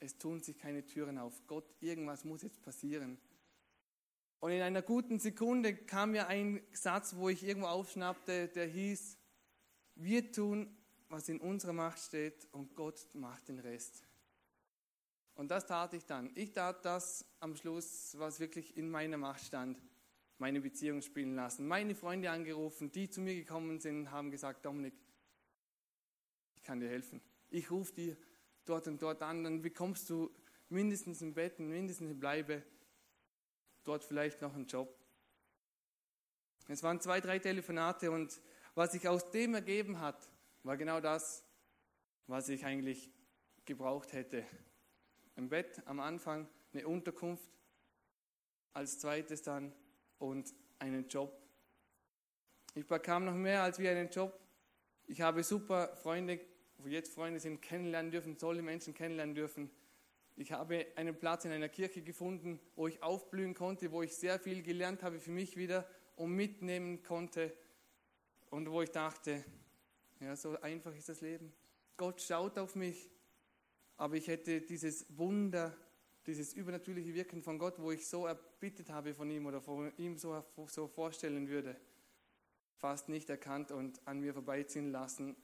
es 0.00 0.16
tun 0.16 0.40
sich 0.40 0.58
keine 0.58 0.86
Türen 0.86 1.18
auf. 1.18 1.42
Gott, 1.46 1.66
irgendwas 1.80 2.24
muss 2.24 2.42
jetzt 2.42 2.62
passieren. 2.62 3.18
Und 4.40 4.50
in 4.50 4.62
einer 4.62 4.82
guten 4.82 5.18
Sekunde 5.18 5.76
kam 5.76 6.12
mir 6.12 6.26
ein 6.26 6.62
Satz, 6.72 7.16
wo 7.16 7.28
ich 7.28 7.44
irgendwo 7.44 7.68
aufschnappte, 7.68 8.48
der 8.48 8.66
hieß, 8.66 9.18
wir 9.94 10.32
tun, 10.32 10.74
was 11.12 11.28
in 11.28 11.40
unserer 11.40 11.72
Macht 11.72 11.98
steht 11.98 12.48
und 12.52 12.74
Gott 12.74 13.06
macht 13.14 13.48
den 13.48 13.58
Rest. 13.58 14.02
Und 15.34 15.50
das 15.50 15.66
tat 15.66 15.92
ich 15.94 16.04
dann. 16.04 16.30
Ich 16.34 16.52
tat 16.52 16.84
das 16.84 17.24
am 17.40 17.56
Schluss, 17.56 18.16
was 18.18 18.40
wirklich 18.40 18.76
in 18.76 18.90
meiner 18.90 19.16
Macht 19.16 19.42
stand. 19.42 19.80
Meine 20.38 20.60
Beziehung 20.60 21.02
spielen 21.02 21.34
lassen. 21.34 21.66
Meine 21.66 21.94
Freunde 21.94 22.30
angerufen, 22.30 22.90
die 22.90 23.08
zu 23.08 23.20
mir 23.20 23.34
gekommen 23.34 23.78
sind, 23.78 24.10
haben 24.10 24.30
gesagt, 24.30 24.64
Dominik, 24.64 24.94
ich 26.56 26.62
kann 26.62 26.80
dir 26.80 26.88
helfen 26.88 27.22
ich 27.52 27.70
rufe 27.70 27.92
dir 27.92 28.16
dort 28.64 28.88
und 28.88 29.00
dort 29.02 29.22
an, 29.22 29.44
dann 29.44 29.60
bekommst 29.60 30.08
du 30.10 30.34
mindestens 30.68 31.20
ein 31.20 31.34
Bett, 31.34 31.60
mindestens 31.60 32.06
eine 32.06 32.14
Bleibe, 32.14 32.62
dort 33.84 34.04
vielleicht 34.04 34.40
noch 34.40 34.54
einen 34.54 34.66
Job. 34.66 34.98
Es 36.68 36.82
waren 36.82 37.00
zwei, 37.00 37.20
drei 37.20 37.38
Telefonate 37.38 38.10
und 38.10 38.40
was 38.74 38.92
sich 38.92 39.06
aus 39.06 39.30
dem 39.30 39.54
ergeben 39.54 40.00
hat, 40.00 40.31
war 40.62 40.76
genau 40.76 41.00
das, 41.00 41.44
was 42.26 42.48
ich 42.48 42.64
eigentlich 42.64 43.10
gebraucht 43.64 44.12
hätte. 44.12 44.44
Ein 45.36 45.48
Bett 45.48 45.82
am 45.86 46.00
Anfang, 46.00 46.48
eine 46.72 46.86
Unterkunft, 46.86 47.50
als 48.72 48.98
zweites 48.98 49.42
dann 49.42 49.72
und 50.18 50.54
einen 50.78 51.08
Job 51.08 51.38
Ich 52.74 52.86
bekam 52.86 53.24
noch 53.24 53.34
mehr 53.34 53.62
als 53.62 53.78
wie 53.78 53.88
einen 53.88 54.08
Job. 54.08 54.38
Ich 55.06 55.20
habe 55.20 55.42
super 55.42 55.94
Freunde, 55.96 56.40
wo 56.78 56.88
jetzt 56.88 57.12
Freunde 57.12 57.38
sind, 57.38 57.60
kennenlernen 57.60 58.10
dürfen, 58.10 58.38
tolle 58.38 58.62
Menschen 58.62 58.94
kennenlernen 58.94 59.34
dürfen. 59.34 59.70
Ich 60.36 60.52
habe 60.52 60.86
einen 60.96 61.18
Platz 61.18 61.44
in 61.44 61.52
einer 61.52 61.68
Kirche 61.68 62.02
gefunden, 62.02 62.58
wo 62.74 62.88
ich 62.88 63.02
aufblühen 63.02 63.52
konnte, 63.52 63.92
wo 63.92 64.02
ich 64.02 64.16
sehr 64.16 64.38
viel 64.38 64.62
gelernt 64.62 65.02
habe 65.02 65.20
für 65.20 65.30
mich 65.30 65.56
wieder 65.56 65.86
und 66.16 66.34
mitnehmen 66.34 67.02
konnte. 67.02 67.52
Und 68.48 68.70
wo 68.70 68.80
ich 68.82 68.90
dachte, 68.90 69.44
ja, 70.22 70.36
so 70.36 70.60
einfach 70.60 70.94
ist 70.94 71.08
das 71.08 71.20
Leben. 71.20 71.52
Gott 71.96 72.22
schaut 72.22 72.56
auf 72.58 72.76
mich, 72.76 73.10
aber 73.96 74.14
ich 74.14 74.28
hätte 74.28 74.60
dieses 74.60 75.04
Wunder, 75.18 75.76
dieses 76.26 76.52
übernatürliche 76.54 77.12
Wirken 77.12 77.42
von 77.42 77.58
Gott, 77.58 77.80
wo 77.80 77.90
ich 77.90 78.06
so 78.06 78.26
erbittet 78.26 78.90
habe 78.90 79.14
von 79.14 79.28
ihm 79.30 79.46
oder 79.46 79.60
von 79.60 79.92
ihm 79.96 80.16
so, 80.16 80.44
so 80.68 80.86
vorstellen 80.86 81.48
würde, 81.48 81.76
fast 82.76 83.08
nicht 83.08 83.30
erkannt 83.30 83.72
und 83.72 84.00
an 84.06 84.20
mir 84.20 84.32
vorbeiziehen 84.32 84.92
lassen 84.92 85.36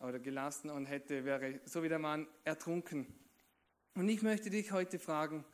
oder 0.00 0.18
gelassen 0.18 0.70
und 0.70 0.86
hätte, 0.86 1.24
wäre 1.24 1.60
so 1.64 1.84
wie 1.84 1.88
der 1.88 2.00
Mann 2.00 2.26
ertrunken. 2.42 3.06
Und 3.94 4.08
ich 4.08 4.22
möchte 4.22 4.50
dich 4.50 4.72
heute 4.72 4.98
fragen, 4.98 5.44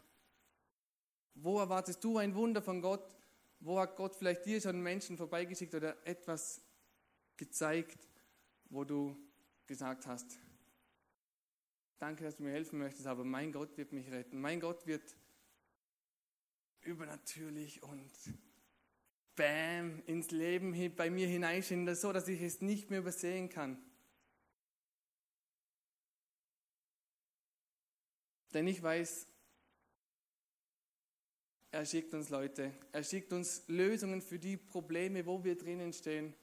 wo 1.35 1.59
erwartest 1.59 2.03
du 2.03 2.17
ein 2.17 2.35
Wunder 2.35 2.63
von 2.63 2.81
Gott? 2.81 3.17
Wo 3.61 3.79
hat 3.79 3.97
Gott 3.97 4.17
vielleicht 4.17 4.47
dir 4.47 4.61
schon 4.61 4.81
Menschen 4.81 5.17
vorbeigeschickt 5.19 5.75
oder 5.75 5.95
etwas 6.07 6.63
gezeigt, 7.37 8.12
wo 8.73 8.85
du 8.85 9.15
gesagt 9.67 10.07
hast, 10.07 10.39
danke, 11.99 12.25
dass 12.25 12.37
du 12.37 12.43
mir 12.43 12.53
helfen 12.53 12.79
möchtest, 12.79 13.07
aber 13.07 13.23
mein 13.23 13.53
Gott 13.53 13.77
wird 13.77 13.93
mich 13.93 14.11
retten. 14.11 14.41
Mein 14.41 14.61
Gott 14.61 14.87
wird 14.87 15.15
übernatürlich 16.81 17.83
und 17.83 18.11
bam, 19.37 20.03
ins 20.07 20.31
Leben 20.31 20.75
bei 20.97 21.11
mir 21.11 21.29
hineinschinden, 21.29 21.95
so 21.95 22.13
dass 22.13 22.27
ich 22.29 22.41
es 22.41 22.63
nicht 22.63 22.91
mehr 22.91 23.01
übersehen 23.01 23.51
kann. 23.51 23.79
Denn 28.55 28.67
ich 28.67 28.83
weiß, 28.83 29.29
er 31.71 31.87
schickt 31.87 32.13
uns 32.15 32.31
Leute, 32.31 32.73
er 32.91 33.05
schickt 33.05 33.33
uns 33.33 33.65
Lösungen 33.69 34.23
für 34.23 34.39
die 34.39 34.57
Probleme, 34.57 35.25
wo 35.27 35.45
wir 35.45 35.57
drinnen 35.57 35.93
stehen. 35.93 36.35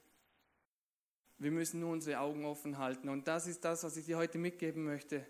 Wir 1.40 1.50
müssen 1.50 1.80
nur 1.80 1.92
unsere 1.92 2.20
Augen 2.20 2.44
offen 2.44 2.76
halten. 2.76 3.08
Und 3.08 3.26
das 3.26 3.46
ist 3.46 3.64
das, 3.64 3.82
was 3.82 3.96
ich 3.96 4.04
dir 4.04 4.18
heute 4.18 4.36
mitgeben 4.36 4.84
möchte. 4.84 5.26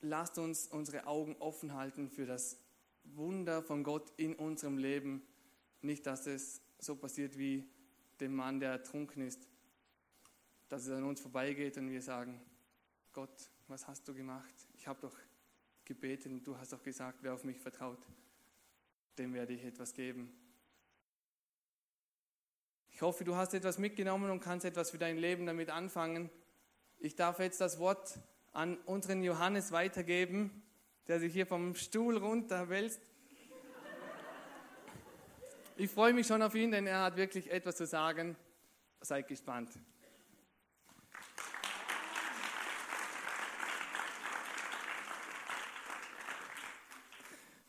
Lasst 0.00 0.38
uns 0.38 0.66
unsere 0.66 1.06
Augen 1.06 1.36
offen 1.38 1.74
halten 1.74 2.10
für 2.10 2.26
das 2.26 2.58
Wunder 3.04 3.62
von 3.62 3.84
Gott 3.84 4.12
in 4.16 4.34
unserem 4.34 4.76
Leben. 4.76 5.22
Nicht, 5.82 6.04
dass 6.04 6.26
es 6.26 6.60
so 6.80 6.96
passiert 6.96 7.38
wie 7.38 7.64
dem 8.18 8.34
Mann, 8.34 8.58
der 8.58 8.72
ertrunken 8.72 9.22
ist, 9.22 9.46
dass 10.68 10.82
es 10.82 10.90
an 10.90 11.04
uns 11.04 11.20
vorbeigeht 11.20 11.78
und 11.78 11.88
wir 11.88 12.02
sagen, 12.02 12.40
Gott, 13.12 13.50
was 13.68 13.86
hast 13.86 14.08
du 14.08 14.14
gemacht? 14.14 14.54
Ich 14.74 14.88
habe 14.88 15.00
doch 15.00 15.16
gebetet 15.84 16.32
und 16.32 16.44
du 16.44 16.58
hast 16.58 16.72
doch 16.72 16.82
gesagt, 16.82 17.20
wer 17.22 17.34
auf 17.34 17.44
mich 17.44 17.60
vertraut, 17.60 18.04
dem 19.16 19.32
werde 19.32 19.52
ich 19.52 19.64
etwas 19.64 19.94
geben. 19.94 20.32
Ich 22.98 23.02
hoffe, 23.02 23.22
du 23.22 23.36
hast 23.36 23.54
etwas 23.54 23.78
mitgenommen 23.78 24.28
und 24.28 24.40
kannst 24.40 24.66
etwas 24.66 24.90
für 24.90 24.98
dein 24.98 25.18
Leben 25.18 25.46
damit 25.46 25.70
anfangen. 25.70 26.30
Ich 26.98 27.14
darf 27.14 27.38
jetzt 27.38 27.60
das 27.60 27.78
Wort 27.78 28.18
an 28.52 28.76
unseren 28.86 29.22
Johannes 29.22 29.70
weitergeben, 29.70 30.64
der 31.06 31.20
sich 31.20 31.32
hier 31.32 31.46
vom 31.46 31.76
Stuhl 31.76 32.16
runterwälzt. 32.16 33.00
Ich 35.76 35.88
freue 35.92 36.12
mich 36.12 36.26
schon 36.26 36.42
auf 36.42 36.56
ihn, 36.56 36.72
denn 36.72 36.88
er 36.88 37.04
hat 37.04 37.16
wirklich 37.16 37.52
etwas 37.52 37.76
zu 37.76 37.86
sagen. 37.86 38.34
Seid 39.00 39.28
gespannt. 39.28 39.70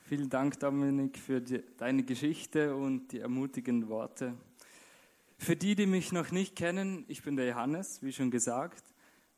Vielen 0.05 0.31
Dank, 0.31 0.59
Dominik, 0.59 1.19
für 1.19 1.39
die, 1.39 1.63
deine 1.77 2.01
Geschichte 2.01 2.75
und 2.75 3.11
die 3.11 3.19
ermutigenden 3.19 3.89
Worte. 3.89 4.35
Für 5.41 5.55
die, 5.55 5.73
die 5.73 5.85
mich 5.85 6.11
noch 6.11 6.31
nicht 6.31 6.57
kennen, 6.57 7.05
ich 7.07 7.23
bin 7.23 7.37
der 7.37 7.47
Johannes, 7.47 8.03
wie 8.03 8.11
schon 8.11 8.29
gesagt, 8.29 8.83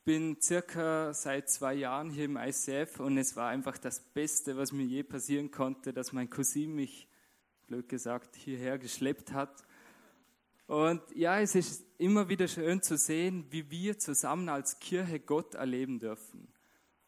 bin 0.03 0.41
circa 0.41 1.13
seit 1.13 1.47
zwei 1.47 1.75
Jahren 1.75 2.09
hier 2.09 2.25
im 2.25 2.37
ICF 2.37 2.99
und 2.99 3.19
es 3.19 3.35
war 3.35 3.49
einfach 3.49 3.77
das 3.77 3.99
Beste, 3.99 4.57
was 4.57 4.71
mir 4.71 4.83
je 4.83 5.03
passieren 5.03 5.51
konnte, 5.51 5.93
dass 5.93 6.11
mein 6.11 6.27
Cousin 6.27 6.73
mich, 6.73 7.07
blöd 7.67 7.87
gesagt, 7.87 8.35
hierher 8.35 8.79
geschleppt 8.79 9.31
hat. 9.31 9.63
Und 10.65 11.03
ja, 11.13 11.39
es 11.39 11.53
ist 11.53 11.85
immer 11.99 12.27
wieder 12.27 12.47
schön 12.47 12.81
zu 12.81 12.97
sehen, 12.97 13.45
wie 13.51 13.69
wir 13.69 13.99
zusammen 13.99 14.49
als 14.49 14.79
Kirche 14.79 15.19
Gott 15.19 15.53
erleben 15.53 15.99
dürfen. 15.99 16.47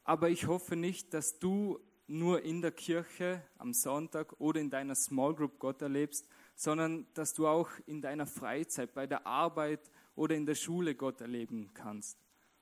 Aber 0.03 0.29
ich 0.29 0.45
hoffe 0.45 0.75
nicht, 0.75 1.15
dass 1.15 1.39
du 1.39 1.79
nur 2.05 2.43
in 2.43 2.61
der 2.61 2.71
Kirche 2.71 3.41
am 3.57 3.73
Sonntag 3.73 4.39
oder 4.39 4.61
in 4.61 4.69
deiner 4.69 4.93
Small 4.93 5.33
Group 5.33 5.57
Gott 5.57 5.81
erlebst, 5.81 6.27
sondern 6.55 7.07
dass 7.13 7.33
du 7.33 7.47
auch 7.47 7.69
in 7.85 8.01
deiner 8.01 8.25
Freizeit, 8.25 8.93
bei 8.93 9.07
der 9.07 9.25
Arbeit 9.25 9.91
oder 10.15 10.35
in 10.35 10.45
der 10.45 10.55
Schule 10.55 10.95
Gott 10.95 11.21
erleben 11.21 11.73
kannst. 11.73 12.19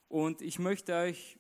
Und 0.08 0.42
ich 0.42 0.60
möchte 0.60 0.94
euch 0.94 1.38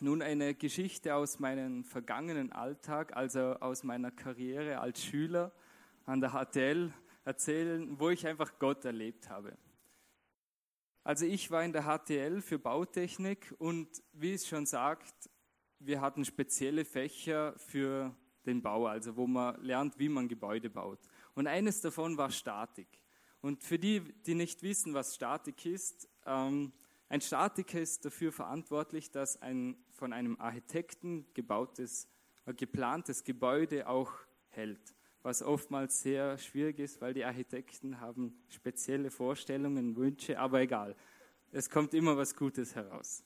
nun 0.00 0.22
eine 0.22 0.54
Geschichte 0.54 1.14
aus 1.14 1.38
meinem 1.38 1.84
vergangenen 1.84 2.52
Alltag, 2.52 3.16
also 3.16 3.54
aus 3.60 3.82
meiner 3.82 4.10
Karriere 4.10 4.78
als 4.80 5.02
Schüler 5.02 5.52
an 6.04 6.20
der 6.20 6.30
HTL 6.30 6.92
erzählen, 7.24 7.98
wo 7.98 8.10
ich 8.10 8.26
einfach 8.26 8.58
Gott 8.58 8.84
erlebt 8.84 9.28
habe. 9.30 9.56
Also 11.02 11.24
ich 11.24 11.50
war 11.50 11.64
in 11.64 11.72
der 11.72 11.84
HTL 11.84 12.40
für 12.42 12.58
Bautechnik 12.58 13.54
und 13.58 14.02
wie 14.12 14.34
es 14.34 14.46
schon 14.46 14.66
sagt, 14.66 15.30
wir 15.78 16.00
hatten 16.00 16.24
spezielle 16.24 16.84
Fächer 16.84 17.54
für 17.58 18.14
den 18.44 18.62
Bau, 18.62 18.86
also 18.86 19.16
wo 19.16 19.26
man 19.26 19.60
lernt, 19.62 19.98
wie 19.98 20.08
man 20.08 20.28
Gebäude 20.28 20.70
baut. 20.70 21.00
Und 21.36 21.46
eines 21.46 21.82
davon 21.82 22.16
war 22.16 22.30
Statik. 22.30 22.88
Und 23.42 23.62
für 23.62 23.78
die, 23.78 24.00
die 24.00 24.34
nicht 24.34 24.62
wissen, 24.62 24.94
was 24.94 25.14
Statik 25.14 25.66
ist, 25.66 26.08
ähm, 26.24 26.72
ein 27.08 27.20
Statiker 27.20 27.78
ist 27.78 28.04
dafür 28.04 28.32
verantwortlich, 28.32 29.10
dass 29.10 29.40
ein 29.40 29.76
von 29.92 30.12
einem 30.12 30.40
Architekten 30.40 31.26
gebautes, 31.34 32.08
äh, 32.46 32.54
geplantes 32.54 33.22
Gebäude 33.22 33.86
auch 33.86 34.12
hält, 34.48 34.94
was 35.22 35.42
oftmals 35.42 36.00
sehr 36.00 36.38
schwierig 36.38 36.78
ist, 36.78 37.02
weil 37.02 37.12
die 37.12 37.24
Architekten 37.24 38.00
haben 38.00 38.42
spezielle 38.48 39.10
Vorstellungen, 39.10 39.94
Wünsche, 39.94 40.38
aber 40.38 40.62
egal. 40.62 40.96
Es 41.52 41.68
kommt 41.68 41.92
immer 41.92 42.16
was 42.16 42.34
Gutes 42.34 42.74
heraus. 42.74 43.22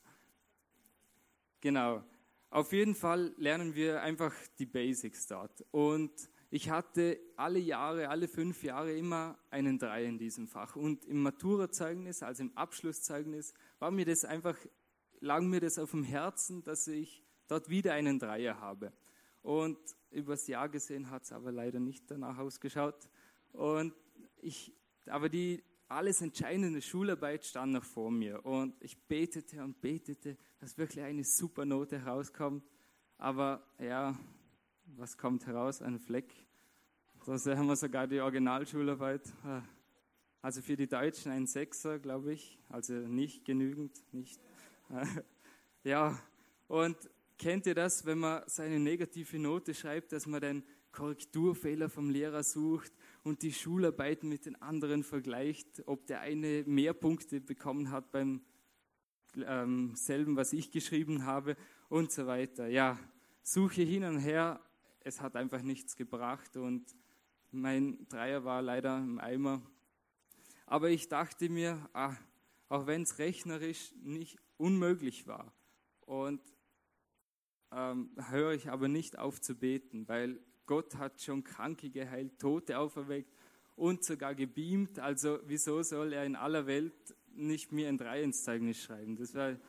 Genau. 1.61 2.03
Auf 2.51 2.73
jeden 2.73 2.97
Fall 2.97 3.33
lernen 3.37 3.77
wir 3.77 4.03
einfach 4.03 4.35
die 4.59 4.67
Basics 4.67 5.29
dort. 5.29 5.65
Und 5.71 6.29
ich 6.53 6.69
hatte 6.69 7.21
alle 7.37 7.61
Jahre, 7.61 8.09
alle 8.09 8.27
fünf 8.27 8.65
Jahre 8.65 8.93
immer 8.93 9.39
einen 9.51 9.79
Drei 9.79 10.05
in 10.05 10.19
diesem 10.19 10.49
Fach. 10.49 10.75
Und 10.75 11.05
im 11.05 11.23
Maturazeugnis, 11.23 12.25
also 12.25 12.43
im 12.43 12.57
Abschlusszeugnis, 12.57 13.55
war 13.79 13.93
mir 13.93 14.05
das 14.05 14.25
einfach, 14.25 14.57
lag 15.21 15.43
mir 15.43 15.61
das 15.61 15.79
auf 15.79 15.93
dem 15.93 16.03
Herzen, 16.03 16.65
dass 16.65 16.89
ich 16.89 17.23
dort 17.47 17.69
wieder 17.69 17.93
einen 17.95 18.19
Dreier 18.19 18.61
habe. 18.61 18.93
Und 19.43 19.79
übers 20.11 20.49
Jahr 20.49 20.69
gesehen 20.69 21.09
hat 21.09 21.23
es 21.23 21.33
aber 21.33 21.53
leider 21.53 21.79
nicht 21.79 22.11
danach 22.11 22.39
ausgeschaut. 22.39 23.09
Und 23.53 23.95
ich, 24.43 24.73
aber 25.07 25.29
die 25.29 25.63
alles 25.89 26.21
entscheidende 26.21 26.83
Schularbeit 26.83 27.45
stand 27.45 27.73
noch 27.73 27.85
vor 27.85 28.11
mir. 28.11 28.45
Und 28.45 28.75
ich 28.83 28.99
betete 28.99 29.63
und 29.63 29.81
betete, 29.81 30.37
dass 30.59 30.77
wirklich 30.77 31.05
eine 31.05 31.23
super 31.23 31.65
Note 31.65 32.05
herauskommt. 32.05 32.65
Aber 33.19 33.63
ja, 33.79 34.17
was 34.97 35.17
kommt 35.17 35.47
heraus? 35.47 35.83
Ein 35.83 35.99
Fleck. 35.99 36.33
So 37.25 37.35
haben 37.57 37.67
wir 37.67 37.77
sogar 37.77 38.07
die 38.07 38.21
Originalschularbeit. 38.21 39.23
Ah. 39.45 39.63
Also 40.43 40.63
für 40.63 40.77
die 40.77 40.87
Deutschen 40.87 41.31
ein 41.31 41.47
Sechser, 41.47 41.99
glaube 41.99 42.33
ich. 42.33 42.59
Also 42.69 42.95
nicht 42.95 43.45
genügend. 43.45 43.93
Nicht. 44.13 44.41
Ja, 45.83 46.23
und 46.69 46.95
kennt 47.39 47.65
ihr 47.65 47.75
das, 47.75 48.05
wenn 48.05 48.19
man 48.19 48.43
seine 48.47 48.79
negative 48.79 49.39
Note 49.39 49.73
schreibt, 49.73 50.13
dass 50.13 50.27
man 50.27 50.43
den 50.43 50.63
Korrekturfehler 50.93 51.89
vom 51.89 52.11
Lehrer 52.11 52.43
sucht 52.43 52.93
und 53.23 53.41
die 53.41 53.55
Schularbeiten 53.55 54.29
mit 54.29 54.45
den 54.45 54.61
anderen 54.61 55.03
vergleicht, 55.03 55.83
ob 55.87 56.07
der 56.07 56.21
eine 56.21 56.65
mehr 56.67 56.93
Punkte 56.93 57.41
bekommen 57.41 57.91
hat 57.91 58.13
beim 58.13 58.43
ähm, 59.37 59.95
selben, 59.95 60.37
was 60.37 60.53
ich 60.53 60.71
geschrieben 60.71 61.25
habe 61.25 61.57
und 61.89 62.13
so 62.13 62.27
weiter. 62.27 62.67
Ja, 62.67 62.99
suche 63.43 63.81
hin 63.81 64.05
und 64.05 64.19
her, 64.19 64.61
es 65.01 65.21
hat 65.21 65.37
einfach 65.37 65.63
nichts 65.63 65.97
gebracht 65.97 66.57
und 66.57 66.95
mein 67.51 68.07
Dreier 68.09 68.45
war 68.45 68.63
leider 68.63 68.99
im 68.99 69.19
Eimer. 69.19 69.63
Aber 70.67 70.91
ich 70.91 71.09
dachte 71.09 71.49
mir, 71.49 71.89
ah, 71.93 72.15
auch 72.69 72.87
wenn 72.87 73.03
es 73.03 73.19
rechnerisch 73.19 73.93
nicht 74.03 74.39
unmöglich 74.57 75.27
war, 75.27 75.53
und 76.11 76.43
ähm, 77.71 78.11
höre 78.31 78.53
ich 78.53 78.69
aber 78.69 78.89
nicht 78.89 79.17
auf 79.17 79.41
zu 79.41 79.55
beten, 79.55 80.09
weil 80.09 80.41
Gott 80.67 80.97
hat 80.97 81.21
schon 81.21 81.45
Kranke 81.45 81.89
geheilt, 81.89 82.41
Tote 82.41 82.79
auferweckt 82.79 83.33
und 83.77 84.03
sogar 84.05 84.35
gebeamt. 84.35 84.99
Also 84.99 85.39
wieso 85.47 85.83
soll 85.85 86.13
er 86.13 86.25
in 86.25 86.35
aller 86.35 86.67
Welt 86.67 87.15
nicht 87.29 87.71
mir 87.71 87.89
ein 87.89 87.97
3 87.97 88.25
ins 88.25 88.43
Zeugnis 88.43 88.83
schreiben? 88.83 89.15
Das 89.15 89.35
wäre 89.35 89.61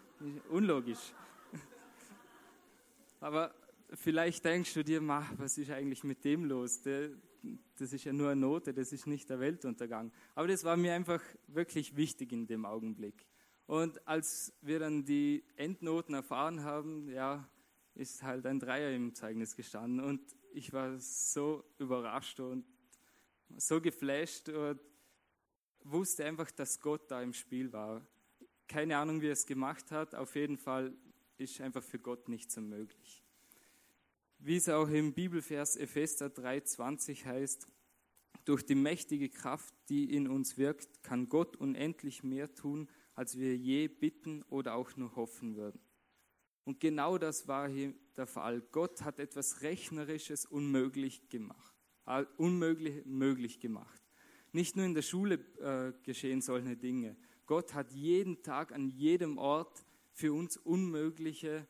unlogisch. 0.50 1.14
Aber 3.20 3.54
vielleicht 3.94 4.46
denkst 4.46 4.74
du 4.74 4.84
dir, 4.84 5.02
was 5.38 5.58
ist 5.58 5.72
eigentlich 5.72 6.04
mit 6.04 6.24
dem 6.24 6.46
los? 6.46 6.82
Das 6.82 7.94
ist 7.94 8.04
ja 8.04 8.14
nur 8.14 8.30
eine 8.30 8.42
Note, 8.42 8.74
das 8.74 8.94
ist 8.94 9.08
nicht 9.08 9.30
der 9.30 9.40
Weltuntergang. 9.40 10.12
Aber 10.36 10.48
das 10.48 10.64
war 10.64 10.78
mir 10.78 10.94
einfach 10.94 11.22
wirklich 11.48 11.96
wichtig 11.96 12.32
in 12.32 12.48
dem 12.48 12.66
Augenblick. 12.66 13.26
Und 13.66 14.06
als 14.08 14.54
wir 14.62 14.80
dann 14.80 15.06
die 15.06 15.44
Endnoten 15.56 16.14
erfahren 16.14 16.64
haben, 16.64 17.10
ja, 17.10 17.48
ist 17.96 18.24
halt 18.24 18.46
ein 18.46 18.60
Dreier 18.60 18.92
im 18.92 19.14
Zeugnis 19.16 19.56
gestanden. 19.56 20.02
Und 20.02 20.22
ich 20.54 20.74
war 20.74 21.00
so 21.00 21.64
überrascht 21.78 22.40
und 22.40 22.66
so 23.58 23.82
geflasht 23.82 24.50
und 24.50 24.80
wusste 25.84 26.26
einfach, 26.26 26.52
dass 26.52 26.80
Gott 26.80 27.10
da 27.10 27.22
im 27.22 27.34
Spiel 27.34 27.72
war. 27.72 28.06
Keine 28.68 28.98
Ahnung, 28.98 29.22
wie 29.22 29.28
er 29.28 29.34
es 29.34 29.46
gemacht 29.46 29.92
hat. 29.92 30.16
Auf 30.16 30.36
jeden 30.36 30.58
Fall 30.58 30.94
ist 31.38 31.60
einfach 31.60 31.84
für 31.84 32.00
Gott 32.00 32.30
nichts 32.30 32.58
unmöglich. 32.58 33.21
Wie 34.44 34.56
es 34.56 34.68
auch 34.70 34.90
im 34.90 35.14
Bibelvers 35.14 35.76
Epheser 35.76 36.26
3,20 36.26 37.26
heißt, 37.26 37.68
durch 38.44 38.66
die 38.66 38.74
mächtige 38.74 39.30
Kraft, 39.30 39.72
die 39.88 40.16
in 40.16 40.28
uns 40.28 40.58
wirkt, 40.58 41.04
kann 41.04 41.30
Gott 41.30 41.56
unendlich 41.58 42.24
mehr 42.24 42.52
tun, 42.56 42.90
als 43.14 43.38
wir 43.38 43.56
je 43.56 43.88
bitten 43.88 44.42
oder 44.50 44.74
auch 44.74 44.98
nur 44.98 45.16
hoffen 45.16 45.56
würden. 45.56 45.80
Und 46.64 46.80
genau 46.80 47.20
das 47.20 47.48
war 47.48 47.70
hier 47.70 47.94
der 48.18 48.26
Fall. 48.26 48.62
Gott 48.72 49.04
hat 49.04 49.20
etwas 49.20 49.62
Rechnerisches 49.62 50.48
unmöglich 50.48 51.30
gemacht, 51.30 51.76
äh, 52.08 52.26
unmöglich 52.38 53.06
möglich 53.06 53.60
gemacht. 53.60 54.02
Nicht 54.54 54.76
nur 54.76 54.86
in 54.86 54.96
der 54.96 55.04
Schule 55.04 55.36
äh, 55.60 55.94
geschehen 56.02 56.42
solche 56.42 56.76
Dinge. 56.76 57.16
Gott 57.46 57.76
hat 57.76 57.92
jeden 57.92 58.42
Tag 58.42 58.72
an 58.72 58.90
jedem 58.90 59.38
Ort 59.38 59.86
für 60.14 60.34
uns 60.34 60.58
unmögliche 60.58 61.68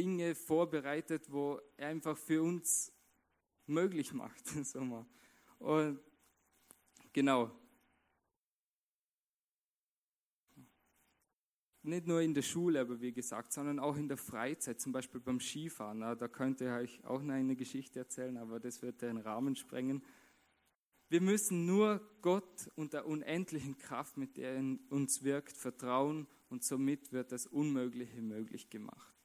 Dinge 0.00 0.34
vorbereitet, 0.34 1.30
wo 1.30 1.60
er 1.76 1.88
einfach 1.88 2.16
für 2.16 2.42
uns 2.42 2.90
möglich 3.66 4.14
macht. 4.14 4.42
Und 5.58 6.00
genau, 7.12 7.50
nicht 11.82 12.06
nur 12.06 12.22
in 12.22 12.32
der 12.32 12.40
Schule, 12.40 12.80
aber 12.80 12.98
wie 13.02 13.12
gesagt, 13.12 13.52
sondern 13.52 13.78
auch 13.78 13.96
in 13.96 14.08
der 14.08 14.16
Freizeit, 14.16 14.80
zum 14.80 14.92
Beispiel 14.92 15.20
beim 15.20 15.38
Skifahren. 15.38 16.00
Da 16.00 16.28
könnte 16.28 16.64
ich 16.64 16.70
euch 16.70 17.04
auch 17.04 17.20
noch 17.20 17.34
eine 17.34 17.56
Geschichte 17.56 17.98
erzählen, 17.98 18.38
aber 18.38 18.58
das 18.58 18.80
wird 18.80 19.02
den 19.02 19.18
Rahmen 19.18 19.54
sprengen. 19.54 20.02
Wir 21.10 21.20
müssen 21.20 21.66
nur 21.66 22.00
Gott 22.22 22.70
und 22.74 22.94
der 22.94 23.04
unendlichen 23.04 23.76
Kraft, 23.76 24.16
mit 24.16 24.38
der 24.38 24.52
er 24.52 24.58
in 24.60 24.78
uns 24.88 25.24
wirkt, 25.24 25.58
vertrauen 25.58 26.26
und 26.48 26.64
somit 26.64 27.12
wird 27.12 27.32
das 27.32 27.46
Unmögliche 27.46 28.22
möglich 28.22 28.70
gemacht. 28.70 29.19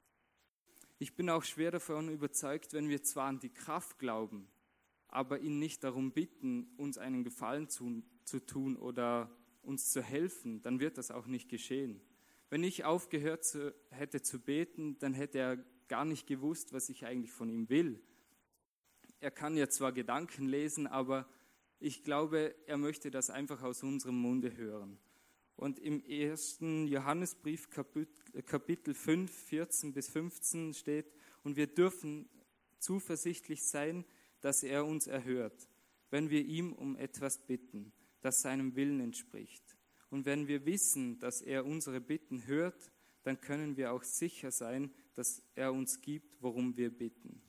Ich 0.98 1.16
bin 1.16 1.30
auch 1.30 1.44
schwer 1.44 1.72
davon 1.72 2.10
überzeugt, 2.10 2.74
wenn 2.74 2.88
wir 2.88 3.04
zwar 3.04 3.28
an 3.28 3.40
die 3.40 3.50
Kraft 3.50 4.00
glauben, 4.00 4.48
aber 5.10 5.40
ihn 5.40 5.60
nicht 5.60 5.84
darum 5.84 6.12
bitten, 6.12 6.74
uns 6.78 6.98
einen 6.98 7.24
Gefallen 7.24 7.68
zu, 7.68 8.04
zu 8.24 8.40
tun 8.40 8.78
oder 8.78 9.30
uns 9.62 9.92
zu 9.92 10.02
helfen, 10.02 10.62
dann 10.62 10.80
wird 10.80 10.98
das 10.98 11.12
auch 11.12 11.28
nicht 11.28 11.50
geschehen. 11.50 12.00
Wenn 12.50 12.64
ich 12.64 12.86
aufgehört 12.86 13.44
zu, 13.44 13.76
hätte 13.90 14.22
zu 14.22 14.40
beten, 14.40 14.98
dann 15.00 15.14
hätte 15.14 15.40
er 15.40 15.58
gar 15.88 16.06
nicht 16.06 16.28
gewusst, 16.28 16.72
was 16.72 16.90
ich 16.90 17.06
eigentlich 17.06 17.32
von 17.32 17.50
ihm 17.50 17.70
will. 17.70 18.02
Er 19.20 19.32
kann 19.32 19.58
ja 19.58 19.68
zwar 19.68 19.92
Gedanken 19.92 20.48
lesen, 20.48 20.88
aber 20.88 21.28
ich 21.80 22.04
glaube, 22.04 22.56
er 22.68 22.78
möchte 22.78 23.12
das 23.12 23.30
einfach 23.30 23.64
aus 23.64 23.84
unserem 23.84 24.16
Munde 24.16 24.56
hören. 24.56 24.98
Und 25.56 25.80
im 25.80 26.04
ersten 26.04 26.86
Johannesbrief 26.88 27.70
Kapitel 27.70 28.94
5, 28.94 29.32
14 29.32 29.94
bis 29.94 30.10
15 30.10 30.74
steht, 30.74 31.14
und 31.44 31.56
wir 31.56 31.68
dürfen 31.68 32.28
zuversichtlich 32.80 33.64
sein, 33.64 34.04
dass 34.42 34.64
er 34.64 34.86
uns 34.86 35.08
erhört, 35.08 35.70
wenn 36.10 36.30
wir 36.30 36.44
ihm 36.44 36.74
um 36.74 36.98
etwas 36.98 37.46
bitten, 37.46 37.94
das 38.22 38.42
seinem 38.42 38.76
Willen 38.76 39.00
entspricht. 39.00 39.78
Und 40.10 40.26
wenn 40.26 40.48
wir 40.48 40.66
wissen, 40.66 41.20
dass 41.20 41.42
er 41.42 41.66
unsere 41.66 42.02
Bitten 42.02 42.46
hört, 42.46 42.92
dann 43.24 43.40
können 43.42 43.78
wir 43.78 43.92
auch 43.92 44.04
sicher 44.04 44.52
sein, 44.52 44.94
dass 45.16 45.42
er 45.56 45.74
uns 45.74 46.02
gibt, 46.02 46.42
worum 46.42 46.78
wir 46.78 46.90
bitten. 46.96 47.42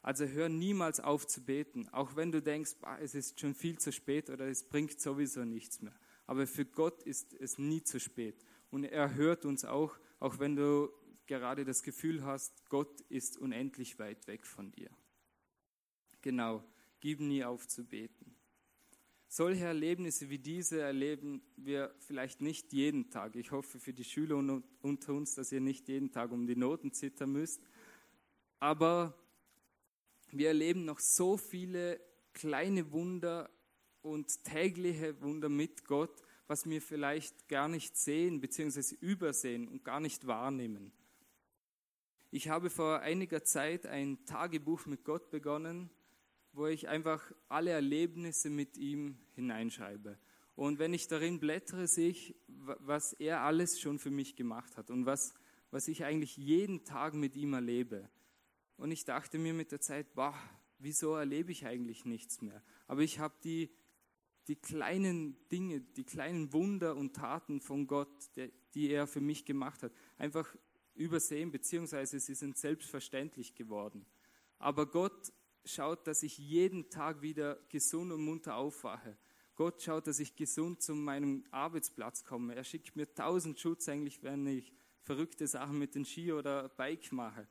Also 0.00 0.26
hör 0.26 0.48
niemals 0.48 1.00
auf 1.00 1.26
zu 1.26 1.44
beten, 1.44 1.88
auch 1.90 2.16
wenn 2.16 2.32
du 2.32 2.42
denkst, 2.42 2.76
bah, 2.80 2.98
es 3.00 3.14
ist 3.14 3.38
schon 3.40 3.54
viel 3.54 3.78
zu 3.78 3.92
spät 3.92 4.30
oder 4.30 4.46
es 4.48 4.68
bringt 4.68 5.00
sowieso 5.00 5.44
nichts 5.44 5.80
mehr. 5.80 5.94
Aber 6.26 6.46
für 6.46 6.64
Gott 6.64 7.02
ist 7.02 7.34
es 7.34 7.58
nie 7.58 7.82
zu 7.82 8.00
spät. 8.00 8.44
Und 8.70 8.84
er 8.84 9.14
hört 9.14 9.44
uns 9.44 9.64
auch, 9.64 9.98
auch 10.18 10.38
wenn 10.38 10.56
du 10.56 10.90
gerade 11.26 11.64
das 11.64 11.82
Gefühl 11.82 12.24
hast, 12.24 12.68
Gott 12.68 13.00
ist 13.02 13.38
unendlich 13.38 13.98
weit 13.98 14.26
weg 14.26 14.46
von 14.46 14.72
dir. 14.72 14.90
Genau, 16.20 16.62
gib 17.00 17.20
nie 17.20 17.44
auf 17.44 17.66
zu 17.66 17.84
beten. 17.84 18.36
Solche 19.28 19.64
Erlebnisse 19.64 20.28
wie 20.28 20.38
diese 20.38 20.82
erleben 20.82 21.42
wir 21.56 21.94
vielleicht 22.00 22.42
nicht 22.42 22.72
jeden 22.74 23.08
Tag. 23.08 23.34
Ich 23.34 23.50
hoffe 23.50 23.80
für 23.80 23.94
die 23.94 24.04
Schüler 24.04 24.36
unter 24.82 25.14
uns, 25.14 25.34
dass 25.34 25.52
ihr 25.52 25.60
nicht 25.60 25.88
jeden 25.88 26.12
Tag 26.12 26.32
um 26.32 26.46
die 26.46 26.54
Noten 26.54 26.92
zittern 26.92 27.32
müsst. 27.32 27.62
Aber 28.60 29.18
wir 30.30 30.48
erleben 30.48 30.84
noch 30.84 30.98
so 30.98 31.38
viele 31.38 31.98
kleine 32.34 32.92
Wunder 32.92 33.50
und 34.02 34.44
tägliche 34.44 35.20
Wunder 35.22 35.48
mit 35.48 35.84
Gott, 35.84 36.22
was 36.46 36.68
wir 36.68 36.82
vielleicht 36.82 37.48
gar 37.48 37.68
nicht 37.68 37.96
sehen 37.96 38.40
bzw. 38.40 38.96
übersehen 39.00 39.68
und 39.68 39.84
gar 39.84 40.00
nicht 40.00 40.26
wahrnehmen. 40.26 40.92
Ich 42.30 42.48
habe 42.48 42.70
vor 42.70 43.00
einiger 43.00 43.44
Zeit 43.44 43.86
ein 43.86 44.24
Tagebuch 44.24 44.86
mit 44.86 45.04
Gott 45.04 45.30
begonnen 45.30 45.90
wo 46.52 46.66
ich 46.66 46.88
einfach 46.88 47.32
alle 47.48 47.70
Erlebnisse 47.70 48.50
mit 48.50 48.76
ihm 48.76 49.16
hineinschreibe. 49.34 50.18
Und 50.54 50.78
wenn 50.78 50.92
ich 50.92 51.08
darin 51.08 51.40
blättere, 51.40 51.86
sehe 51.86 52.10
ich, 52.10 52.36
was 52.46 53.14
er 53.14 53.40
alles 53.40 53.80
schon 53.80 53.98
für 53.98 54.10
mich 54.10 54.36
gemacht 54.36 54.76
hat 54.76 54.90
und 54.90 55.06
was, 55.06 55.34
was 55.70 55.88
ich 55.88 56.04
eigentlich 56.04 56.36
jeden 56.36 56.84
Tag 56.84 57.14
mit 57.14 57.36
ihm 57.36 57.54
erlebe. 57.54 58.08
Und 58.76 58.90
ich 58.90 59.04
dachte 59.04 59.38
mir 59.38 59.54
mit 59.54 59.72
der 59.72 59.80
Zeit, 59.80 60.14
boah, 60.14 60.34
wieso 60.78 61.14
erlebe 61.14 61.52
ich 61.52 61.64
eigentlich 61.64 62.04
nichts 62.04 62.42
mehr? 62.42 62.62
Aber 62.86 63.00
ich 63.00 63.18
habe 63.18 63.34
die, 63.42 63.70
die 64.48 64.56
kleinen 64.56 65.36
Dinge, 65.50 65.80
die 65.80 66.04
kleinen 66.04 66.52
Wunder 66.52 66.96
und 66.96 67.14
Taten 67.14 67.60
von 67.60 67.86
Gott, 67.86 68.30
die, 68.74 68.90
er 68.90 69.06
für 69.06 69.20
mich 69.20 69.44
gemacht 69.44 69.82
hat, 69.82 69.92
einfach 70.18 70.54
übersehen, 70.94 71.50
beziehungsweise 71.50 72.18
sie 72.20 72.34
sind 72.34 72.56
selbstverständlich 72.56 73.54
geworden. 73.54 74.04
Aber 74.58 74.86
Gott 74.86 75.32
schaut, 75.64 76.06
dass 76.06 76.22
ich 76.22 76.38
jeden 76.38 76.90
Tag 76.90 77.22
wieder 77.22 77.58
gesund 77.68 78.12
und 78.12 78.24
munter 78.24 78.56
aufwache. 78.56 79.16
Gott 79.54 79.82
schaut, 79.82 80.06
dass 80.06 80.18
ich 80.18 80.34
gesund 80.34 80.82
zu 80.82 80.94
meinem 80.94 81.44
Arbeitsplatz 81.50 82.24
komme. 82.24 82.54
Er 82.54 82.64
schickt 82.64 82.96
mir 82.96 83.12
tausend 83.12 83.60
Schutz 83.60 83.88
eigentlich, 83.88 84.22
wenn 84.22 84.46
ich 84.46 84.72
verrückte 85.02 85.46
Sachen 85.46 85.78
mit 85.78 85.94
dem 85.94 86.04
Ski 86.04 86.32
oder 86.32 86.68
Bike 86.68 87.12
mache 87.12 87.46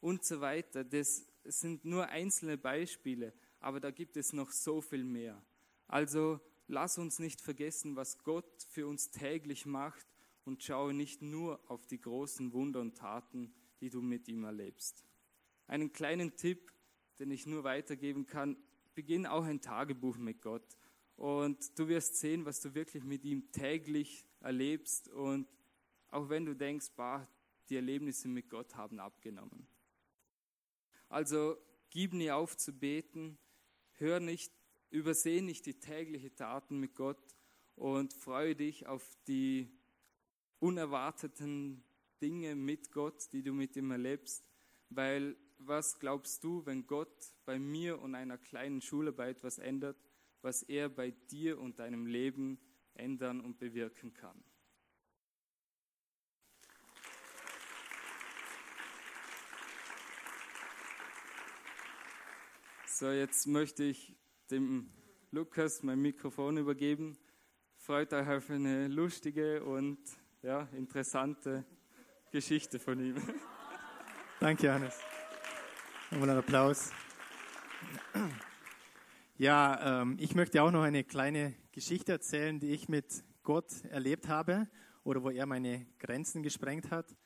und 0.00 0.24
so 0.24 0.40
weiter. 0.40 0.84
Das 0.84 1.26
sind 1.44 1.84
nur 1.84 2.08
einzelne 2.08 2.58
Beispiele, 2.58 3.32
aber 3.60 3.80
da 3.80 3.90
gibt 3.90 4.16
es 4.16 4.32
noch 4.32 4.50
so 4.50 4.80
viel 4.80 5.04
mehr. 5.04 5.42
Also 5.88 6.40
lass 6.68 6.98
uns 6.98 7.18
nicht 7.18 7.40
vergessen, 7.40 7.96
was 7.96 8.18
Gott 8.24 8.62
für 8.68 8.86
uns 8.86 9.10
täglich 9.10 9.66
macht 9.66 10.06
und 10.44 10.62
schaue 10.62 10.94
nicht 10.94 11.22
nur 11.22 11.60
auf 11.70 11.86
die 11.86 12.00
großen 12.00 12.52
Wunder 12.52 12.80
und 12.80 12.96
Taten, 12.96 13.52
die 13.80 13.90
du 13.90 14.00
mit 14.00 14.28
ihm 14.28 14.44
erlebst. 14.44 15.04
Einen 15.66 15.92
kleinen 15.92 16.36
Tipp, 16.36 16.72
den 17.18 17.30
ich 17.30 17.46
nur 17.46 17.64
weitergeben 17.64 18.26
kann, 18.26 18.56
beginn 18.94 19.26
auch 19.26 19.44
ein 19.44 19.60
Tagebuch 19.60 20.16
mit 20.16 20.40
Gott. 20.40 20.76
Und 21.16 21.78
du 21.78 21.88
wirst 21.88 22.16
sehen, 22.16 22.44
was 22.44 22.60
du 22.60 22.74
wirklich 22.74 23.04
mit 23.04 23.24
ihm 23.24 23.50
täglich 23.52 24.24
erlebst. 24.40 25.08
Und 25.08 25.48
auch 26.08 26.28
wenn 26.28 26.44
du 26.44 26.54
denkst, 26.54 26.92
bah, 26.94 27.26
die 27.68 27.76
Erlebnisse 27.76 28.28
mit 28.28 28.48
Gott 28.48 28.76
haben 28.76 29.00
abgenommen. 29.00 29.66
Also 31.08 31.56
gib 31.90 32.12
nie 32.12 32.30
auf 32.30 32.56
zu 32.56 32.72
beten, 32.72 33.38
hör 33.94 34.20
nicht, 34.20 34.52
übersehe 34.90 35.42
nicht 35.42 35.66
die 35.66 35.78
täglichen 35.78 36.34
Taten 36.34 36.78
mit 36.78 36.94
Gott 36.94 37.34
und 37.74 38.12
freue 38.12 38.56
dich 38.56 38.86
auf 38.86 39.08
die 39.26 39.70
unerwarteten 40.58 41.84
Dinge 42.22 42.54
mit 42.54 42.90
Gott, 42.92 43.32
die 43.32 43.42
du 43.42 43.52
mit 43.52 43.76
ihm 43.76 43.90
erlebst, 43.90 44.44
weil 44.88 45.36
was 45.58 45.98
glaubst 45.98 46.44
du, 46.44 46.64
wenn 46.66 46.86
Gott 46.86 47.32
bei 47.44 47.58
mir 47.58 48.00
und 48.00 48.14
einer 48.14 48.38
kleinen 48.38 48.80
Schularbeit 48.80 49.38
etwas 49.38 49.58
ändert, 49.58 49.96
was 50.42 50.62
er 50.62 50.88
bei 50.88 51.10
dir 51.10 51.58
und 51.58 51.78
deinem 51.78 52.06
Leben 52.06 52.58
ändern 52.94 53.40
und 53.40 53.58
bewirken 53.58 54.12
kann? 54.12 54.42
So, 62.86 63.10
jetzt 63.10 63.46
möchte 63.46 63.84
ich 63.84 64.16
dem 64.50 64.90
Lukas 65.30 65.82
mein 65.82 66.00
Mikrofon 66.00 66.58
übergeben. 66.58 67.16
Freut 67.76 68.12
euch 68.12 68.28
auf 68.28 68.50
eine 68.50 68.88
lustige 68.88 69.64
und 69.64 69.98
ja, 70.42 70.68
interessante 70.72 71.64
Geschichte 72.30 72.78
von 72.78 73.00
ihm. 73.00 73.16
Danke, 74.40 74.72
Hannes. 74.72 74.98
Nochmal 76.10 76.30
einen 76.30 76.38
Applaus. 76.38 76.90
Ja, 79.36 80.02
ähm, 80.02 80.16
ich 80.20 80.34
möchte 80.34 80.62
auch 80.62 80.70
noch 80.70 80.82
eine 80.82 81.04
kleine 81.04 81.54
Geschichte 81.72 82.12
erzählen, 82.12 82.58
die 82.60 82.70
ich 82.70 82.88
mit 82.88 83.24
Gott 83.42 83.84
erlebt 83.90 84.28
habe 84.28 84.68
oder 85.04 85.22
wo 85.22 85.30
er 85.30 85.46
meine 85.46 85.86
Grenzen 85.98 86.42
gesprengt 86.42 86.90
hat. 86.90 87.16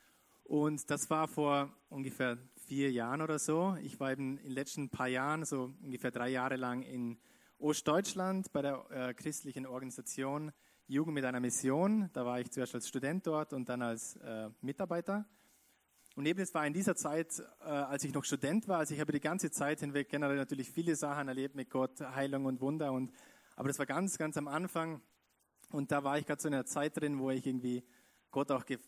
Und 0.45 0.91
das 0.91 1.09
war 1.11 1.29
vor 1.29 1.73
ungefähr 1.89 2.39
vier 2.71 2.93
Jahren 2.93 3.21
oder 3.21 3.41
so. 3.41 3.77
Ich 3.83 3.99
war 3.99 4.13
eben 4.13 4.39
in 4.39 4.45
den 4.45 4.53
letzten 4.53 4.91
paar 4.91 5.09
Jahren, 5.09 5.45
so 5.45 5.75
ungefähr 5.83 6.13
drei 6.13 6.29
Jahre 6.29 6.55
lang 6.55 6.83
in 6.83 7.19
Ostdeutschland 7.59 8.53
bei 8.53 8.63
der 8.63 8.87
äh, 8.91 9.13
christlichen 9.13 9.67
Organisation 9.67 10.53
Jugend 10.87 11.15
mit 11.15 11.25
einer 11.25 11.41
Mission. 11.41 12.11
Da 12.13 12.25
war 12.25 12.39
ich 12.39 12.49
zuerst 12.53 12.77
als 12.77 12.87
Student 12.87 13.27
dort 13.27 13.55
und 13.55 13.69
dann 13.69 13.83
als 13.83 14.15
äh, 14.19 14.51
Mitarbeiter. 14.61 15.27
Und 16.15 16.27
eben 16.27 16.39
es 16.39 16.55
war 16.55 16.65
in 16.65 16.73
dieser 16.73 16.95
Zeit, 16.95 17.43
äh, 17.61 17.65
als 17.65 18.05
ich 18.05 18.15
noch 18.15 18.25
Student 18.25 18.69
war, 18.69 18.79
also 18.79 18.95
ich 18.95 19.01
habe 19.01 19.11
die 19.11 19.19
ganze 19.19 19.51
Zeit 19.51 19.81
hinweg 19.81 20.09
generell 20.09 20.37
natürlich 20.37 20.71
viele 20.71 20.95
Sachen 20.95 21.27
erlebt 21.27 21.57
mit 21.57 21.71
Gott, 21.71 22.01
Heilung 22.01 22.45
und 22.45 22.61
Wunder. 22.61 22.93
Und, 22.93 23.11
aber 23.57 23.67
das 23.67 23.81
war 23.81 23.87
ganz, 23.87 24.17
ganz 24.17 24.37
am 24.37 24.47
Anfang. 24.47 25.03
Und 25.73 25.91
da 25.91 26.05
war 26.05 26.19
ich 26.19 26.25
gerade 26.25 26.41
so 26.41 26.47
in 26.47 26.55
einer 26.55 26.67
Zeit 26.67 26.97
drin, 27.01 27.19
wo 27.19 27.33
ich 27.33 27.45
irgendwie 27.45 27.83
Gott 28.31 28.53
auch 28.53 28.65
gef 28.65 28.81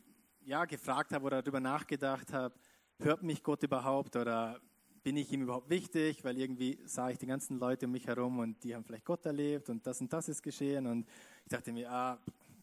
ja, 0.45 0.67
gefragt 0.67 1.13
habe 1.13 1.25
oder 1.25 1.43
darüber 1.43 1.61
nachgedacht 1.61 2.33
habe, 2.33 2.55
hört 3.05 3.23
mich 3.23 3.43
Gott 3.43 3.63
überhaupt 3.63 4.15
oder 4.17 4.61
bin 5.03 5.17
ich 5.17 5.33
ihm 5.33 5.43
überhaupt 5.43 5.69
wichtig? 5.69 6.23
Weil 6.25 6.39
irgendwie 6.39 6.79
sah 6.85 7.11
ich 7.11 7.19
die 7.19 7.27
ganzen 7.27 7.59
Leute 7.59 7.87
um 7.87 7.93
mich 7.93 8.07
herum 8.07 8.39
und 8.39 8.63
die 8.63 8.75
haben 8.75 8.85
vielleicht 8.85 9.05
Gott 9.05 9.27
erlebt 9.27 9.69
und 9.71 9.87
das 9.87 10.01
und 10.01 10.13
das 10.13 10.29
ist 10.29 10.43
geschehen. 10.43 10.87
Und 10.87 11.09
ich 11.45 11.51
dachte 11.51 11.73
mir, 11.73 11.91
ah, 11.91 12.19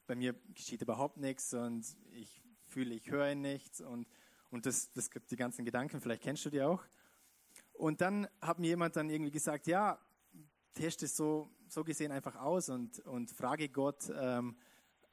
bei 0.07 0.15
mir 0.15 0.33
geschieht 0.53 0.81
überhaupt 0.81 1.17
nichts 1.17 1.53
und 1.53 1.85
ich 2.11 2.41
fühle, 2.67 2.95
ich 2.95 3.11
höre 3.11 3.35
nichts 3.35 3.81
und, 3.81 4.07
und 4.49 4.65
das, 4.65 4.91
das 4.93 5.09
die 5.29 5.35
ganzen 5.35 5.65
Gedanken, 5.65 5.99
vielleicht 5.99 6.23
kennst 6.23 6.45
du 6.45 6.49
die 6.49 6.61
auch. 6.61 6.83
Und 7.73 8.01
dann 8.01 8.27
hat 8.41 8.59
mir 8.59 8.67
jemand 8.67 8.95
dann 8.95 9.09
irgendwie 9.09 9.31
gesagt, 9.31 9.67
ja, 9.67 9.99
teste 10.73 11.05
es 11.05 11.17
so, 11.17 11.49
so 11.67 11.83
gesehen 11.83 12.11
einfach 12.11 12.35
aus 12.35 12.69
und, 12.69 12.99
und 12.99 13.31
frage 13.31 13.67
Gott, 13.67 14.11
ähm, 14.15 14.55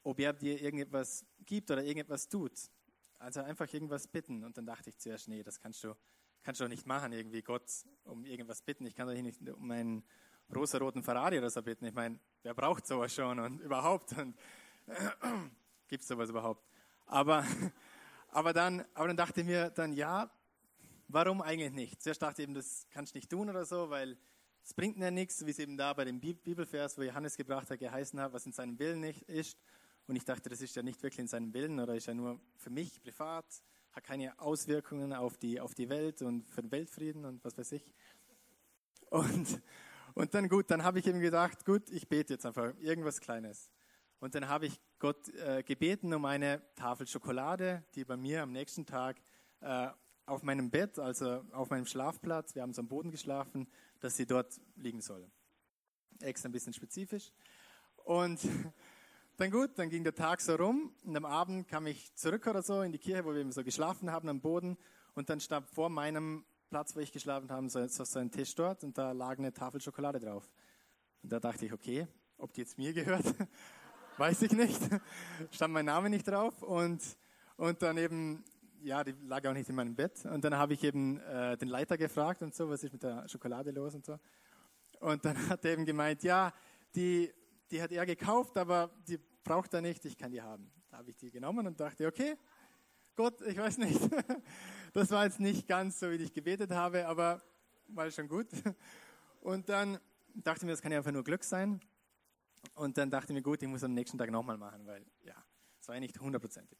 ob 0.04 0.20
er 0.20 0.32
dir 0.32 0.60
irgendetwas 0.60 1.24
gibt 1.44 1.70
oder 1.70 1.82
irgendetwas 1.82 2.28
tut. 2.28 2.52
Also 3.18 3.40
einfach 3.40 3.72
irgendwas 3.72 4.07
bitten. 4.07 4.44
Und 4.44 4.57
dann 4.59 4.66
dachte 4.66 4.90
ich 4.90 4.98
zuerst, 4.98 5.29
nee, 5.29 5.42
das 5.42 5.61
kannst 5.61 5.83
du, 5.85 5.94
kannst 6.42 6.61
du 6.61 6.64
doch 6.64 6.68
nicht 6.68 6.87
machen, 6.87 7.12
irgendwie 7.12 7.42
Gott 7.42 7.64
um 8.05 8.24
irgendwas 8.24 8.62
bitten. 8.62 8.87
Ich 8.87 8.94
kann 8.94 9.09
doch 9.09 9.14
nicht 9.14 9.40
um 9.48 9.70
einen 9.70 10.05
rosa-roten 10.55 11.02
Ferrari 11.02 11.38
oder 11.38 11.50
so 11.50 11.62
bitten. 11.62 11.87
Ich 11.87 11.94
meine, 11.94 12.18
wer 12.42 12.55
braucht 12.55 12.87
sowas 12.87 13.14
schon 13.14 13.38
und 13.38 13.61
überhaupt? 13.61 14.12
Und 14.12 14.37
äh, 14.87 15.11
gibt 15.88 16.02
es 16.02 16.09
sowas 16.09 16.31
überhaupt? 16.31 16.64
Aber, 17.07 17.44
aber, 18.29 18.52
dann, 18.52 18.85
aber 18.94 19.09
dann 19.09 19.16
dachte 19.16 19.40
ich 19.40 19.46
mir 19.46 19.70
dann, 19.70 19.92
ja, 19.92 20.31
warum 21.09 21.42
eigentlich 21.42 21.72
nicht? 21.72 22.02
Zuerst 22.02 22.22
dachte 22.22 22.42
ich 22.42 22.44
eben, 22.44 22.55
das 22.55 22.87
kannst 22.90 23.14
du 23.14 23.18
nicht 23.18 23.31
tun 23.31 23.48
oder 23.48 23.64
so, 23.64 23.90
weil 23.90 24.16
es 24.62 24.74
bringt 24.74 24.96
mir 24.96 25.11
nichts, 25.11 25.46
wie 25.46 25.50
es 25.50 25.59
eben 25.59 25.76
da 25.76 25.92
bei 25.92 26.05
dem 26.05 26.20
Bibelvers, 26.20 26.98
wo 26.98 27.02
Johannes 27.02 27.37
gebracht 27.37 27.70
hat, 27.70 27.79
geheißen 27.79 28.20
hat, 28.20 28.33
was 28.33 28.46
in 28.46 28.52
seinem 28.52 28.79
Willen 28.79 29.00
nicht 29.00 29.22
ist. 29.22 29.57
Und 30.07 30.16
ich 30.16 30.25
dachte, 30.25 30.49
das 30.49 30.61
ist 30.61 30.77
ja 30.77 30.83
nicht 30.83 31.03
wirklich 31.03 31.19
in 31.19 31.29
seinem 31.29 31.53
Willen 31.53 31.81
oder 31.81 31.95
ist 31.95 32.07
ja 32.07 32.14
nur 32.14 32.40
für 32.57 32.71
mich 32.71 33.03
privat, 33.03 33.45
hat 33.92 34.05
keine 34.05 34.38
Auswirkungen 34.38 35.12
auf 35.12 35.37
die, 35.37 35.61
auf 35.61 35.75
die 35.75 35.88
Welt 35.88 36.23
und 36.23 36.49
für 36.49 36.62
den 36.62 36.71
Weltfrieden 36.71 37.25
und 37.25 37.45
was 37.45 37.59
weiß 37.59 37.73
ich. 37.73 37.92
Und, 39.11 39.62
und 40.14 40.35
dann 40.35 40.49
gut, 40.49 40.71
dann 40.71 40.85
habe 40.85 40.99
ich 40.99 41.07
eben 41.07 41.21
gedacht, 41.21 41.64
gut, 41.64 41.90
ich 41.90 42.09
bete 42.09 42.35
jetzt 42.35 42.47
einfach 42.47 42.75
irgendwas 42.79 43.21
Kleines. 43.21 43.71
Und 44.19 44.35
dann 44.35 44.49
habe 44.49 44.66
ich 44.66 44.81
Gott 44.99 45.29
äh, 45.29 45.62
gebeten 45.62 46.14
um 46.14 46.25
eine 46.25 46.62
Tafel 46.75 47.07
Schokolade, 47.07 47.85
die 47.95 48.05
bei 48.05 48.16
mir 48.16 48.42
am 48.42 48.53
nächsten 48.53 48.87
Tag 48.87 49.21
äh, 49.61 49.88
auf 50.25 50.42
meinem 50.42 50.71
Bett, 50.71 50.99
also 50.99 51.45
auf 51.53 51.71
meinem 51.71 51.87
Schlafplatz, 51.87 52.55
wir 52.55 52.62
haben 52.62 52.73
so 52.73 52.81
am 52.81 52.88
Boden 52.88 53.11
geschlafen, 53.11 53.69
dass 54.01 54.16
sie 54.16 54.27
dort 54.27 54.61
liegen 54.77 55.01
soll. 55.01 55.31
Extra 56.21 56.49
ein 56.49 56.53
bisschen 56.53 56.73
spezifisch. 56.73 57.33
Und 58.05 58.40
dann 59.37 59.51
gut, 59.51 59.79
dann 59.79 59.90
ging 59.90 60.03
der 60.03 60.14
Tag 60.14 60.40
so 60.40 60.55
rum 60.55 60.92
und 61.05 61.14
am 61.14 61.27
Abend 61.27 61.68
kam 61.68 61.87
ich 61.87 62.14
zurück 62.14 62.46
oder 62.46 62.62
so 62.62 62.81
in 62.81 62.92
die 62.92 62.99
Kirche, 62.99 63.25
wo 63.25 63.35
wir 63.35 63.40
eben 63.40 63.53
so 63.53 63.62
geschlafen 63.62 64.11
haben 64.11 64.29
am 64.31 64.40
Boden 64.40 64.79
und 65.14 65.29
dann 65.29 65.40
stand 65.40 65.68
vor 65.68 65.90
meinem 65.90 66.44
Platz, 66.70 66.96
wo 66.96 67.01
ich 67.01 67.12
geschlafen 67.12 67.51
habe, 67.51 67.68
so, 67.68 67.87
so 67.87 68.18
ein 68.18 68.31
Tisch 68.31 68.55
dort 68.55 68.83
und 68.83 68.96
da 68.96 69.12
lag 69.12 69.38
eine 69.38 69.53
Tafel 69.53 69.81
Schokolade 69.81 70.20
drauf. 70.20 70.51
Und 71.22 71.33
da 71.33 71.38
dachte 71.38 71.66
ich, 71.66 71.72
okay, 71.72 72.07
ob 72.38 72.55
die 72.55 72.62
jetzt 72.62 72.79
mir 72.79 72.94
gehört, 72.94 73.25
weiß 74.16 74.40
ich 74.42 74.53
nicht. 74.53 74.81
Stand 75.51 75.75
mein 75.75 75.85
Name 75.85 76.09
nicht 76.09 76.27
drauf 76.27 76.62
und, 76.62 77.03
und 77.57 77.83
dann 77.83 77.99
eben, 77.99 78.42
ja, 78.83 79.05
die 79.05 79.14
lag 79.27 79.46
auch 79.46 79.53
nicht 79.53 79.68
in 79.68 79.75
meinem 79.75 79.94
Bett. 79.94 80.25
Und 80.25 80.44
dann 80.44 80.57
habe 80.57 80.72
ich 80.72 80.83
eben 80.83 81.20
äh, 81.20 81.59
den 81.59 81.68
Leiter 81.68 81.99
gefragt 81.99 82.40
und 82.40 82.55
so, 82.55 82.70
was 82.70 82.83
ist 82.83 82.92
mit 82.92 83.03
der 83.03 83.29
Schokolade 83.29 83.70
los 83.70 83.94
und 83.94 84.07
so. 84.07 84.18
Und 85.01 85.25
dann 85.27 85.37
hat 85.51 85.62
er 85.66 85.72
eben 85.72 85.85
gemeint, 85.85 86.22
ja, 86.22 86.55
die 86.94 87.31
die 87.70 87.83
hat 87.83 87.92
er 87.92 88.07
gekauft, 88.07 88.57
aber 88.57 88.90
die 89.07 89.18
braucht 89.44 89.74
er 89.74 89.81
nicht, 89.81 90.05
ich 90.05 90.16
kann 90.16 90.31
die 90.33 90.42
haben. 90.42 90.70
Da 90.88 90.98
habe 90.98 91.11
ich 91.11 91.16
die 91.16 91.31
genommen 91.31 91.66
und 91.66 91.79
dachte, 91.79 92.07
okay, 92.07 92.37
Gott, 93.16 93.40
ich 93.42 93.57
weiß 93.57 93.79
nicht. 93.79 94.00
Das 94.92 95.11
war 95.11 95.24
jetzt 95.26 95.40
nicht 95.40 95.68
ganz 95.68 96.00
so, 96.00 96.11
wie 96.11 96.14
ich 96.14 96.33
gebetet 96.33 96.70
habe, 96.70 97.07
aber 97.07 97.42
war 97.88 98.11
schon 98.11 98.29
gut. 98.29 98.46
Und 99.42 99.68
dann 99.68 99.98
dachte 100.33 100.61
ich 100.61 100.64
mir, 100.64 100.70
das 100.70 100.81
kann 100.81 100.90
ja 100.90 100.96
einfach 100.96 101.12
nur 101.12 101.22
Glück 101.22 101.44
sein. 101.44 101.83
Und 102.74 102.96
dann 102.96 103.11
dachte 103.11 103.33
ich 103.33 103.35
mir, 103.35 103.42
gut, 103.42 103.62
ich 103.62 103.68
muss 103.68 103.85
am 103.85 103.92
nächsten 103.92 104.16
Tag 104.16 104.31
nochmal 104.31 104.57
machen, 104.57 104.87
weil 104.87 105.05
ja, 105.22 105.35
es 105.79 105.87
war 105.87 105.96
ja 105.96 106.00
nicht 106.00 106.18
hundertprozentig. 106.18 106.79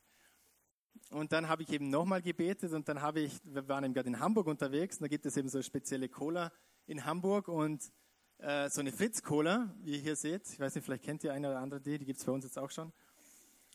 Und 1.11 1.33
dann 1.33 1.49
habe 1.49 1.63
ich 1.63 1.71
eben 1.71 1.91
nochmal 1.91 2.23
gebetet 2.23 2.73
und 2.73 2.89
dann 2.89 3.03
habe 3.03 3.21
ich, 3.21 3.39
wir 3.45 3.69
waren 3.69 3.85
eben 3.85 3.93
gerade 3.93 4.09
in 4.09 4.19
Hamburg 4.19 4.47
unterwegs 4.47 4.97
und 4.97 5.03
da 5.03 5.09
gibt 5.09 5.27
es 5.27 5.37
eben 5.37 5.49
so 5.49 5.61
spezielle 5.61 6.09
Cola 6.09 6.51
in 6.87 7.05
Hamburg 7.05 7.49
und 7.49 7.93
äh, 8.39 8.69
so 8.69 8.81
eine 8.81 8.93
Fritz-Cola, 8.93 9.75
wie 9.83 9.93
ihr 9.93 9.99
hier 9.99 10.17
seht. 10.17 10.49
Ich 10.51 10.61
weiß 10.61 10.75
nicht, 10.75 10.85
vielleicht 10.85 11.05
kennt 11.05 11.25
ihr 11.25 11.33
eine 11.33 11.49
oder 11.49 11.59
andere 11.59 11.81
die, 11.81 11.99
die 11.99 12.05
gibt 12.05 12.19
es 12.19 12.25
bei 12.25 12.33
uns 12.33 12.45
jetzt 12.45 12.59
auch 12.59 12.71
schon. 12.71 12.93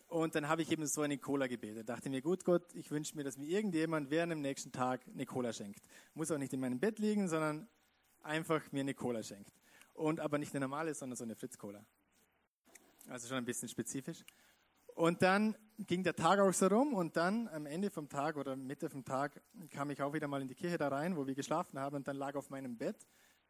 Und 0.07 0.35
dann 0.35 0.47
habe 0.49 0.61
ich 0.61 0.71
eben 0.71 0.85
so 0.87 1.01
eine 1.01 1.17
Cola 1.17 1.47
gebetet. 1.47 1.87
Dachte 1.87 2.09
mir, 2.09 2.21
gut 2.21 2.43
Gott, 2.43 2.75
ich 2.75 2.91
wünsche 2.91 3.15
mir, 3.15 3.23
dass 3.23 3.37
mir 3.37 3.47
irgendjemand 3.47 4.09
während 4.09 4.31
dem 4.31 4.41
nächsten 4.41 4.71
Tag 4.71 5.01
eine 5.07 5.25
Cola 5.25 5.53
schenkt. 5.53 5.81
Muss 6.13 6.31
auch 6.31 6.37
nicht 6.37 6.51
in 6.53 6.59
meinem 6.59 6.79
Bett 6.79 6.99
liegen, 6.99 7.29
sondern 7.29 7.67
einfach 8.21 8.71
mir 8.71 8.81
eine 8.81 8.93
Cola 8.93 9.23
schenkt. 9.23 9.51
Und 9.93 10.19
aber 10.19 10.37
nicht 10.37 10.53
eine 10.53 10.65
normale, 10.65 10.93
sondern 10.93 11.15
so 11.15 11.23
eine 11.23 11.35
Fritz-Cola. 11.35 11.83
Also 13.07 13.27
schon 13.29 13.37
ein 13.37 13.45
bisschen 13.45 13.69
spezifisch. 13.69 14.23
Und 14.95 15.21
dann 15.21 15.55
ging 15.79 16.03
der 16.03 16.15
Tag 16.15 16.39
auch 16.39 16.53
so 16.53 16.67
rum 16.67 16.93
und 16.93 17.15
dann 17.15 17.47
am 17.47 17.65
Ende 17.65 17.89
vom 17.89 18.09
Tag 18.09 18.35
oder 18.35 18.55
Mitte 18.55 18.89
vom 18.89 19.03
Tag 19.05 19.41
kam 19.71 19.89
ich 19.89 20.01
auch 20.01 20.13
wieder 20.13 20.27
mal 20.27 20.41
in 20.41 20.47
die 20.47 20.55
Kirche 20.55 20.77
da 20.77 20.89
rein, 20.89 21.15
wo 21.15 21.25
wir 21.25 21.33
geschlafen 21.33 21.79
haben 21.79 21.95
und 21.95 22.07
dann 22.07 22.17
lag 22.17 22.35
auf 22.35 22.49
meinem 22.49 22.77
Bett 22.77 22.97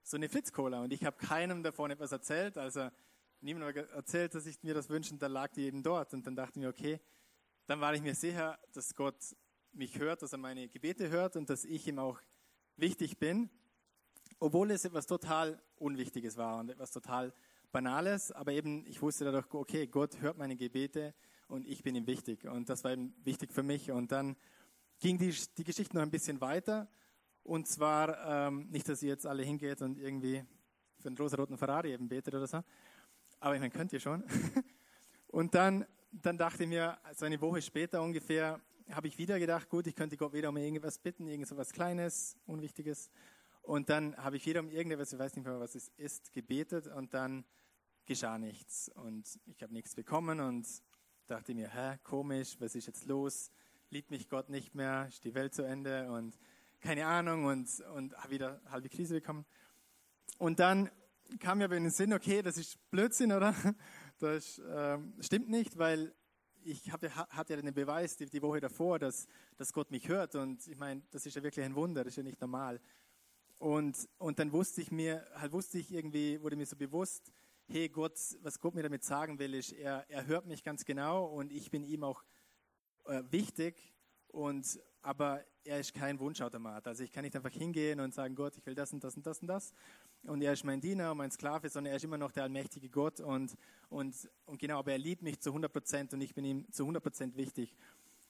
so 0.03 0.17
eine 0.17 0.29
Fritz-Cola 0.29 0.81
und 0.81 0.93
ich 0.93 1.03
habe 1.03 1.17
keinem 1.17 1.63
davon 1.63 1.91
etwas 1.91 2.11
erzählt. 2.11 2.57
Also 2.57 2.89
niemand 3.41 3.75
hat 3.75 3.89
erzählt, 3.91 4.35
dass 4.35 4.45
ich 4.45 4.61
mir 4.63 4.73
das 4.73 4.89
wünsche 4.89 5.13
und 5.13 5.21
dann 5.21 5.31
lag 5.31 5.51
die 5.51 5.65
eben 5.65 5.83
dort. 5.83 6.13
Und 6.13 6.25
dann 6.25 6.35
dachte 6.35 6.59
ich 6.59 6.63
mir, 6.63 6.69
okay, 6.69 6.99
dann 7.67 7.79
war 7.81 7.93
ich 7.93 8.01
mir 8.01 8.15
sicher, 8.15 8.59
dass 8.73 8.95
Gott 8.95 9.35
mich 9.73 9.99
hört, 9.99 10.21
dass 10.21 10.33
er 10.33 10.37
meine 10.37 10.67
Gebete 10.67 11.09
hört 11.09 11.35
und 11.35 11.49
dass 11.49 11.63
ich 11.63 11.87
ihm 11.87 11.99
auch 11.99 12.19
wichtig 12.75 13.19
bin, 13.19 13.49
obwohl 14.39 14.71
es 14.71 14.85
etwas 14.85 15.05
total 15.05 15.61
Unwichtiges 15.77 16.37
war 16.37 16.59
und 16.59 16.69
etwas 16.69 16.91
total 16.91 17.33
Banales. 17.71 18.31
Aber 18.31 18.51
eben, 18.51 18.85
ich 18.87 19.01
wusste 19.01 19.25
dadurch, 19.25 19.53
okay, 19.53 19.87
Gott 19.87 20.19
hört 20.19 20.37
meine 20.37 20.55
Gebete 20.55 21.13
und 21.47 21.67
ich 21.67 21.83
bin 21.83 21.95
ihm 21.95 22.07
wichtig. 22.07 22.45
Und 22.45 22.69
das 22.69 22.83
war 22.83 22.91
eben 22.91 23.13
wichtig 23.23 23.53
für 23.53 23.63
mich. 23.63 23.91
Und 23.91 24.11
dann 24.11 24.35
ging 24.99 25.17
die, 25.17 25.33
die 25.57 25.63
Geschichte 25.63 25.95
noch 25.95 26.03
ein 26.03 26.11
bisschen 26.11 26.41
weiter. 26.41 26.89
Und 27.43 27.67
zwar 27.67 28.47
ähm, 28.47 28.67
nicht, 28.69 28.87
dass 28.87 29.01
ihr 29.01 29.09
jetzt 29.09 29.25
alle 29.25 29.43
hingeht 29.43 29.81
und 29.81 29.97
irgendwie 29.97 30.43
für 30.99 31.07
einen 31.07 31.17
rosa-roten 31.17 31.57
Ferrari 31.57 31.91
eben 31.91 32.07
betet 32.07 32.33
oder 32.33 32.47
so. 32.47 32.61
Aber 33.39 33.55
ich 33.55 33.59
meine, 33.59 33.71
könnt 33.71 33.91
ihr 33.93 33.99
schon. 33.99 34.23
und 35.27 35.55
dann, 35.55 35.85
dann 36.11 36.37
dachte 36.37 36.63
ich 36.63 36.69
mir, 36.69 36.97
so 37.15 37.25
eine 37.25 37.41
Woche 37.41 37.61
später 37.61 38.01
ungefähr, 38.01 38.61
habe 38.91 39.07
ich 39.07 39.17
wieder 39.17 39.39
gedacht, 39.39 39.69
gut, 39.69 39.87
ich 39.87 39.95
könnte 39.95 40.17
Gott 40.17 40.33
wieder 40.33 40.49
um 40.49 40.57
irgendwas 40.57 40.99
bitten, 40.99 41.27
irgend 41.27 41.47
so 41.47 41.57
was 41.57 41.71
Kleines, 41.71 42.37
Unwichtiges. 42.45 43.09
Und 43.61 43.89
dann 43.89 44.15
habe 44.17 44.37
ich 44.37 44.45
wieder 44.45 44.59
um 44.59 44.69
irgendetwas, 44.69 45.13
ich 45.13 45.19
weiß 45.19 45.35
nicht 45.35 45.45
mehr, 45.45 45.59
was 45.59 45.75
es 45.75 45.89
ist, 45.97 46.33
gebetet 46.33 46.87
und 46.87 47.13
dann 47.13 47.45
geschah 48.05 48.37
nichts. 48.37 48.89
Und 48.89 49.39
ich 49.45 49.63
habe 49.63 49.73
nichts 49.73 49.95
bekommen 49.95 50.39
und 50.39 50.67
dachte 51.27 51.53
mir, 51.53 51.69
hä, 51.69 51.97
komisch, 52.03 52.57
was 52.59 52.75
ist 52.75 52.87
jetzt 52.87 53.05
los? 53.05 53.51
Liebt 53.89 54.11
mich 54.11 54.29
Gott 54.29 54.49
nicht 54.49 54.75
mehr? 54.75 55.07
Ist 55.07 55.23
die 55.23 55.33
Welt 55.33 55.53
zu 55.53 55.63
Ende? 55.63 56.11
Und 56.11 56.37
keine 56.81 57.05
Ahnung 57.05 57.45
und, 57.45 57.79
und 57.95 58.15
habe 58.17 58.31
wieder 58.31 58.61
halbe 58.69 58.89
Krise 58.89 59.13
bekommen. 59.13 59.45
Und 60.39 60.59
dann 60.59 60.89
kam 61.39 61.59
mir 61.59 61.65
aber 61.65 61.77
in 61.77 61.83
den 61.83 61.91
Sinn, 61.91 62.11
okay, 62.13 62.41
das 62.41 62.57
ist 62.57 62.77
Blödsinn, 62.89 63.31
oder? 63.31 63.55
Das 64.19 64.59
äh, 64.59 64.99
stimmt 65.19 65.49
nicht, 65.49 65.79
weil 65.79 66.13
ich 66.63 66.91
hab, 66.91 67.01
hatte 67.03 67.55
ja 67.55 67.61
den 67.61 67.73
Beweis 67.73 68.17
die, 68.17 68.27
die 68.27 68.41
Woche 68.43 68.59
davor, 68.59 68.99
dass, 68.99 69.27
dass 69.57 69.73
Gott 69.73 69.89
mich 69.89 70.09
hört. 70.09 70.35
Und 70.35 70.67
ich 70.67 70.77
meine, 70.77 71.01
das 71.09 71.25
ist 71.25 71.35
ja 71.35 71.41
wirklich 71.41 71.65
ein 71.65 71.73
Wunder, 71.73 72.03
das 72.03 72.13
ist 72.13 72.17
ja 72.17 72.23
nicht 72.23 72.39
normal. 72.39 72.79
Und, 73.57 74.07
und 74.19 74.37
dann 74.37 74.51
wusste 74.51 74.79
ich 74.81 74.91
mir, 74.91 75.25
halt 75.33 75.53
wusste 75.53 75.79
ich 75.79 75.91
irgendwie, 75.91 76.39
wurde 76.39 76.55
mir 76.55 76.67
so 76.67 76.75
bewusst, 76.75 77.31
hey 77.65 77.89
Gott, 77.89 78.13
was 78.41 78.59
Gott 78.59 78.75
mir 78.75 78.83
damit 78.83 79.03
sagen 79.03 79.39
will, 79.39 79.55
ist, 79.55 79.71
er, 79.71 80.05
er 80.07 80.27
hört 80.27 80.45
mich 80.45 80.63
ganz 80.63 80.85
genau 80.85 81.25
und 81.25 81.51
ich 81.51 81.71
bin 81.71 81.83
ihm 81.83 82.03
auch 82.03 82.23
äh, 83.05 83.23
wichtig. 83.31 83.91
Und, 84.27 84.79
aber 85.01 85.43
er 85.63 85.79
ist 85.79 85.93
kein 85.93 86.19
Wunschautomat. 86.19 86.87
Also 86.87 87.03
ich 87.03 87.11
kann 87.11 87.23
nicht 87.23 87.35
einfach 87.35 87.51
hingehen 87.51 87.99
und 87.99 88.13
sagen, 88.13 88.35
Gott, 88.35 88.57
ich 88.57 88.65
will 88.65 88.75
das 88.75 88.93
und 88.93 89.03
das 89.03 89.15
und 89.15 89.25
das 89.25 89.39
und 89.39 89.47
das. 89.47 89.73
Und 90.23 90.41
er 90.41 90.53
ist 90.53 90.63
mein 90.63 90.81
Diener 90.81 91.11
und 91.11 91.17
mein 91.17 91.31
Sklave, 91.31 91.69
sondern 91.69 91.91
er 91.91 91.97
ist 91.97 92.03
immer 92.03 92.17
noch 92.17 92.31
der 92.31 92.43
allmächtige 92.43 92.89
Gott. 92.89 93.19
Und, 93.19 93.55
und, 93.89 94.29
und 94.45 94.59
genau, 94.59 94.79
aber 94.79 94.91
er 94.91 94.97
liebt 94.97 95.21
mich 95.21 95.39
zu 95.39 95.49
100 95.49 95.71
Prozent 95.71 96.13
und 96.13 96.21
ich 96.21 96.33
bin 96.33 96.45
ihm 96.45 96.71
zu 96.71 96.83
100 96.83 97.01
Prozent 97.01 97.35
wichtig. 97.35 97.75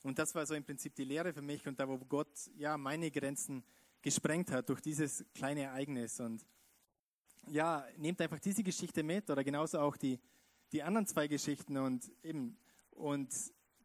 Und 0.04 0.18
das 0.18 0.34
war 0.34 0.46
so 0.46 0.56
im 0.56 0.64
Prinzip 0.64 0.96
die 0.96 1.04
Lehre 1.04 1.34
für 1.34 1.42
mich 1.42 1.68
und 1.68 1.80
da, 1.80 1.88
wo 1.88 1.98
Gott 1.98 2.50
ja 2.58 2.78
meine 2.78 3.12
Grenzen 3.12 3.64
gesprengt 4.02 4.52
hat 4.52 4.68
durch 4.70 4.82
dieses 4.82 5.24
kleine 5.36 5.64
Ereignis. 5.64 6.20
Und 6.20 6.46
ja, 7.48 7.86
nehmt 7.98 8.20
einfach 8.22 8.40
diese 8.40 8.64
Geschichte 8.64 9.04
mit 9.04 9.30
oder 9.30 9.44
genauso 9.44 9.80
auch 9.80 9.98
die, 9.98 10.20
die 10.72 10.82
anderen 10.82 11.06
zwei 11.06 11.28
Geschichten 11.28 11.78
und 11.78 12.12
eben, 12.24 12.58
und 12.92 13.30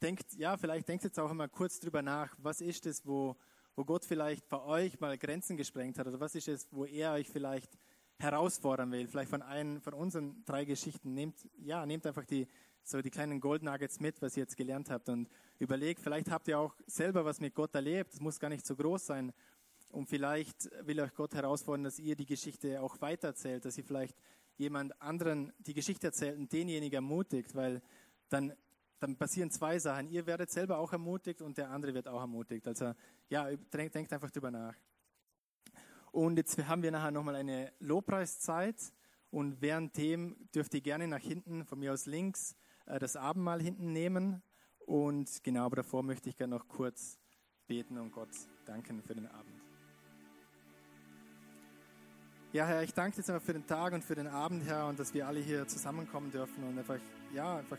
denkt, 0.02 0.34
ja, 0.34 0.56
vielleicht 0.56 0.88
denkt 0.88 1.04
jetzt 1.04 1.18
auch 1.18 1.30
immer 1.30 1.48
kurz 1.48 1.80
drüber 1.80 2.02
nach, 2.02 2.34
was 2.38 2.60
ist 2.60 2.86
es, 2.86 3.06
wo, 3.06 3.36
wo 3.74 3.84
Gott 3.84 4.04
vielleicht 4.04 4.48
bei 4.48 4.60
euch 4.62 5.00
mal 5.00 5.16
Grenzen 5.18 5.56
gesprengt 5.56 5.98
hat 5.98 6.06
oder 6.06 6.20
was 6.20 6.34
ist 6.34 6.48
es, 6.48 6.68
wo 6.70 6.84
er 6.84 7.12
euch 7.12 7.28
vielleicht 7.28 7.78
herausfordern 8.18 8.90
will, 8.92 9.06
vielleicht 9.06 9.30
von 9.30 9.42
einem 9.42 9.80
von 9.80 9.94
unseren 9.94 10.44
drei 10.44 10.64
Geschichten. 10.64 11.14
Nehmt, 11.14 11.36
ja, 11.58 11.84
nehmt 11.84 12.06
einfach 12.06 12.24
die, 12.24 12.46
so 12.82 13.02
die 13.02 13.10
kleinen 13.10 13.40
Gold 13.40 13.62
Nuggets 13.62 14.00
mit, 14.00 14.22
was 14.22 14.36
ihr 14.36 14.42
jetzt 14.42 14.56
gelernt 14.56 14.90
habt 14.90 15.08
und 15.08 15.28
überlegt, 15.58 16.00
vielleicht 16.00 16.30
habt 16.30 16.48
ihr 16.48 16.58
auch 16.58 16.74
selber 16.86 17.24
was 17.24 17.40
mit 17.40 17.54
Gott 17.54 17.74
erlebt, 17.74 18.14
es 18.14 18.20
muss 18.20 18.40
gar 18.40 18.48
nicht 18.48 18.66
so 18.66 18.76
groß 18.76 19.06
sein. 19.06 19.32
Und 19.90 20.08
vielleicht 20.08 20.70
will 20.86 21.00
euch 21.00 21.14
Gott 21.14 21.34
herausfordern, 21.34 21.84
dass 21.84 21.98
ihr 21.98 22.16
die 22.16 22.26
Geschichte 22.26 22.80
auch 22.80 23.00
weitererzählt, 23.00 23.64
dass 23.64 23.78
ihr 23.78 23.84
vielleicht 23.84 24.16
jemand 24.56 25.00
anderen 25.00 25.52
die 25.58 25.74
Geschichte 25.74 26.08
erzählt 26.08 26.38
und 26.38 26.52
denjenigen 26.52 26.96
ermutigt, 26.96 27.54
weil 27.54 27.82
dann 28.28 28.52
dann 28.98 29.16
passieren 29.16 29.50
zwei 29.50 29.78
Sachen. 29.78 30.08
Ihr 30.08 30.26
werdet 30.26 30.50
selber 30.50 30.78
auch 30.78 30.92
ermutigt 30.92 31.42
und 31.42 31.58
der 31.58 31.70
andere 31.70 31.94
wird 31.94 32.08
auch 32.08 32.20
ermutigt. 32.20 32.66
Also 32.66 32.94
ja, 33.28 33.48
denkt 33.54 34.12
einfach 34.12 34.30
drüber 34.30 34.50
nach. 34.50 34.74
Und 36.12 36.38
jetzt 36.38 36.56
haben 36.66 36.82
wir 36.82 36.90
nachher 36.90 37.10
nochmal 37.10 37.34
eine 37.34 37.72
Lobpreiszeit 37.78 38.76
und 39.30 39.60
während 39.60 39.96
dem 39.96 40.48
dürft 40.54 40.72
ihr 40.74 40.80
gerne 40.80 41.06
nach 41.08 41.20
hinten, 41.20 41.64
von 41.64 41.78
mir 41.78 41.92
aus 41.92 42.06
links, 42.06 42.56
äh, 42.86 42.98
das 42.98 43.16
Abendmahl 43.16 43.60
hinten 43.60 43.92
nehmen. 43.92 44.42
Und 44.86 45.42
genau, 45.42 45.66
aber 45.66 45.76
davor 45.76 46.02
möchte 46.02 46.30
ich 46.30 46.36
gerne 46.36 46.56
noch 46.56 46.68
kurz 46.68 47.18
beten 47.66 47.98
und 47.98 48.12
Gott 48.12 48.30
danken 48.64 49.02
für 49.02 49.14
den 49.14 49.26
Abend. 49.26 49.60
Ja, 52.52 52.64
Herr, 52.64 52.82
ich 52.82 52.94
danke 52.94 53.20
dir 53.20 53.40
für 53.40 53.52
den 53.52 53.66
Tag 53.66 53.92
und 53.92 54.02
für 54.02 54.14
den 54.14 54.28
Abend, 54.28 54.64
Herr, 54.64 54.86
und 54.86 54.98
dass 54.98 55.12
wir 55.12 55.26
alle 55.26 55.40
hier 55.40 55.66
zusammenkommen 55.68 56.30
dürfen 56.30 56.64
und 56.64 56.78
einfach, 56.78 56.98
ja, 57.34 57.58
einfach 57.58 57.76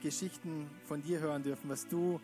Geschichten 0.00 0.66
von 0.84 1.02
dir 1.02 1.20
hören 1.20 1.42
dürfen, 1.42 1.68
was 1.68 1.86
du, 1.86 2.20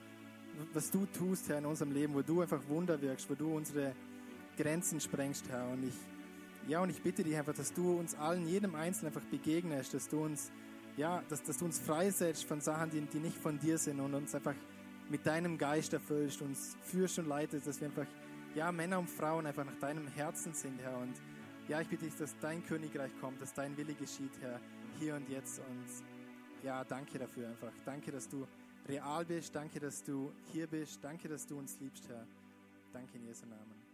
was 0.73 0.91
du 0.91 1.07
tust, 1.07 1.49
Herr, 1.49 1.59
in 1.59 1.67
unserem 1.67 1.93
Leben, 1.93 2.15
wo 2.15 2.23
du 2.23 2.41
einfach 2.41 2.61
Wunder 2.69 3.01
wirkst, 3.01 3.29
wo 3.31 3.35
du 3.35 3.55
unsere 3.55 3.95
Grenzen 4.57 5.01
sprengst, 5.01 5.49
Herr. 5.49 5.69
Und 5.69 5.85
ich, 5.85 5.95
ja, 6.69 6.81
und 6.81 6.91
ich 6.91 7.01
bitte 7.03 7.23
dich 7.23 7.37
einfach, 7.37 7.55
dass 7.55 7.73
du 7.73 7.99
uns 7.99 8.15
allen, 8.15 8.49
jedem 8.49 8.75
Einzelnen 8.75 9.15
einfach 9.15 9.29
begegnest, 9.29 9.95
dass 9.95 10.09
du 10.09 10.25
uns, 10.25 10.51
ja, 10.97 11.23
dass, 11.29 11.43
dass 11.43 11.59
du 11.59 11.67
uns 11.67 11.79
freisetzt 11.79 12.45
von 12.45 12.61
Sachen, 12.61 12.91
die, 12.91 13.01
die 13.03 13.19
nicht 13.19 13.37
von 13.37 13.59
dir 13.59 13.79
sind 13.79 14.01
und 14.01 14.15
uns 14.15 14.35
einfach 14.35 14.55
mit 15.09 15.27
deinem 15.27 15.59
Geist 15.59 15.93
erfüllst, 15.93 16.43
uns 16.43 16.77
führst 16.83 17.19
und 17.19 17.29
leitest, 17.29 17.67
dass 17.67 17.81
wir 17.81 17.89
einfach, 17.89 18.07
ja, 18.55 18.73
Männer 18.73 18.99
und 18.99 19.11
Frauen 19.11 19.47
einfach 19.47 19.65
nach 19.65 19.79
deinem 19.81 20.09
Herzen 20.09 20.55
sind, 20.55 20.81
Herr. 20.81 20.99
Und 20.99 21.15
ja, 21.69 21.81
ich 21.81 21.89
bitte 21.89 22.05
dich, 22.05 22.17
dass 22.17 22.35
dein 22.41 22.65
Königreich 22.67 23.12
kommt, 23.21 23.41
dass 23.41 23.55
dein 23.55 23.77
Wille 23.77 23.95
geschieht, 23.95 24.33
Herr, 24.41 24.59
hier 24.99 25.15
und 25.15 25.29
jetzt. 25.29 25.59
Und 25.59 26.15
ja, 26.66 26.83
danke 26.83 27.18
dafür 27.18 27.48
einfach. 27.48 27.72
Danke, 27.85 28.11
dass 28.11 28.29
du 28.29 28.46
real 28.88 29.24
bist. 29.24 29.55
Danke, 29.55 29.79
dass 29.79 30.02
du 30.02 30.33
hier 30.52 30.66
bist. 30.66 31.02
Danke, 31.02 31.29
dass 31.29 31.46
du 31.46 31.59
uns 31.59 31.79
liebst, 31.81 32.09
Herr. 32.09 32.26
Danke 32.92 33.16
in 33.16 33.24
Jesu 33.24 33.46
Namen. 33.46 33.86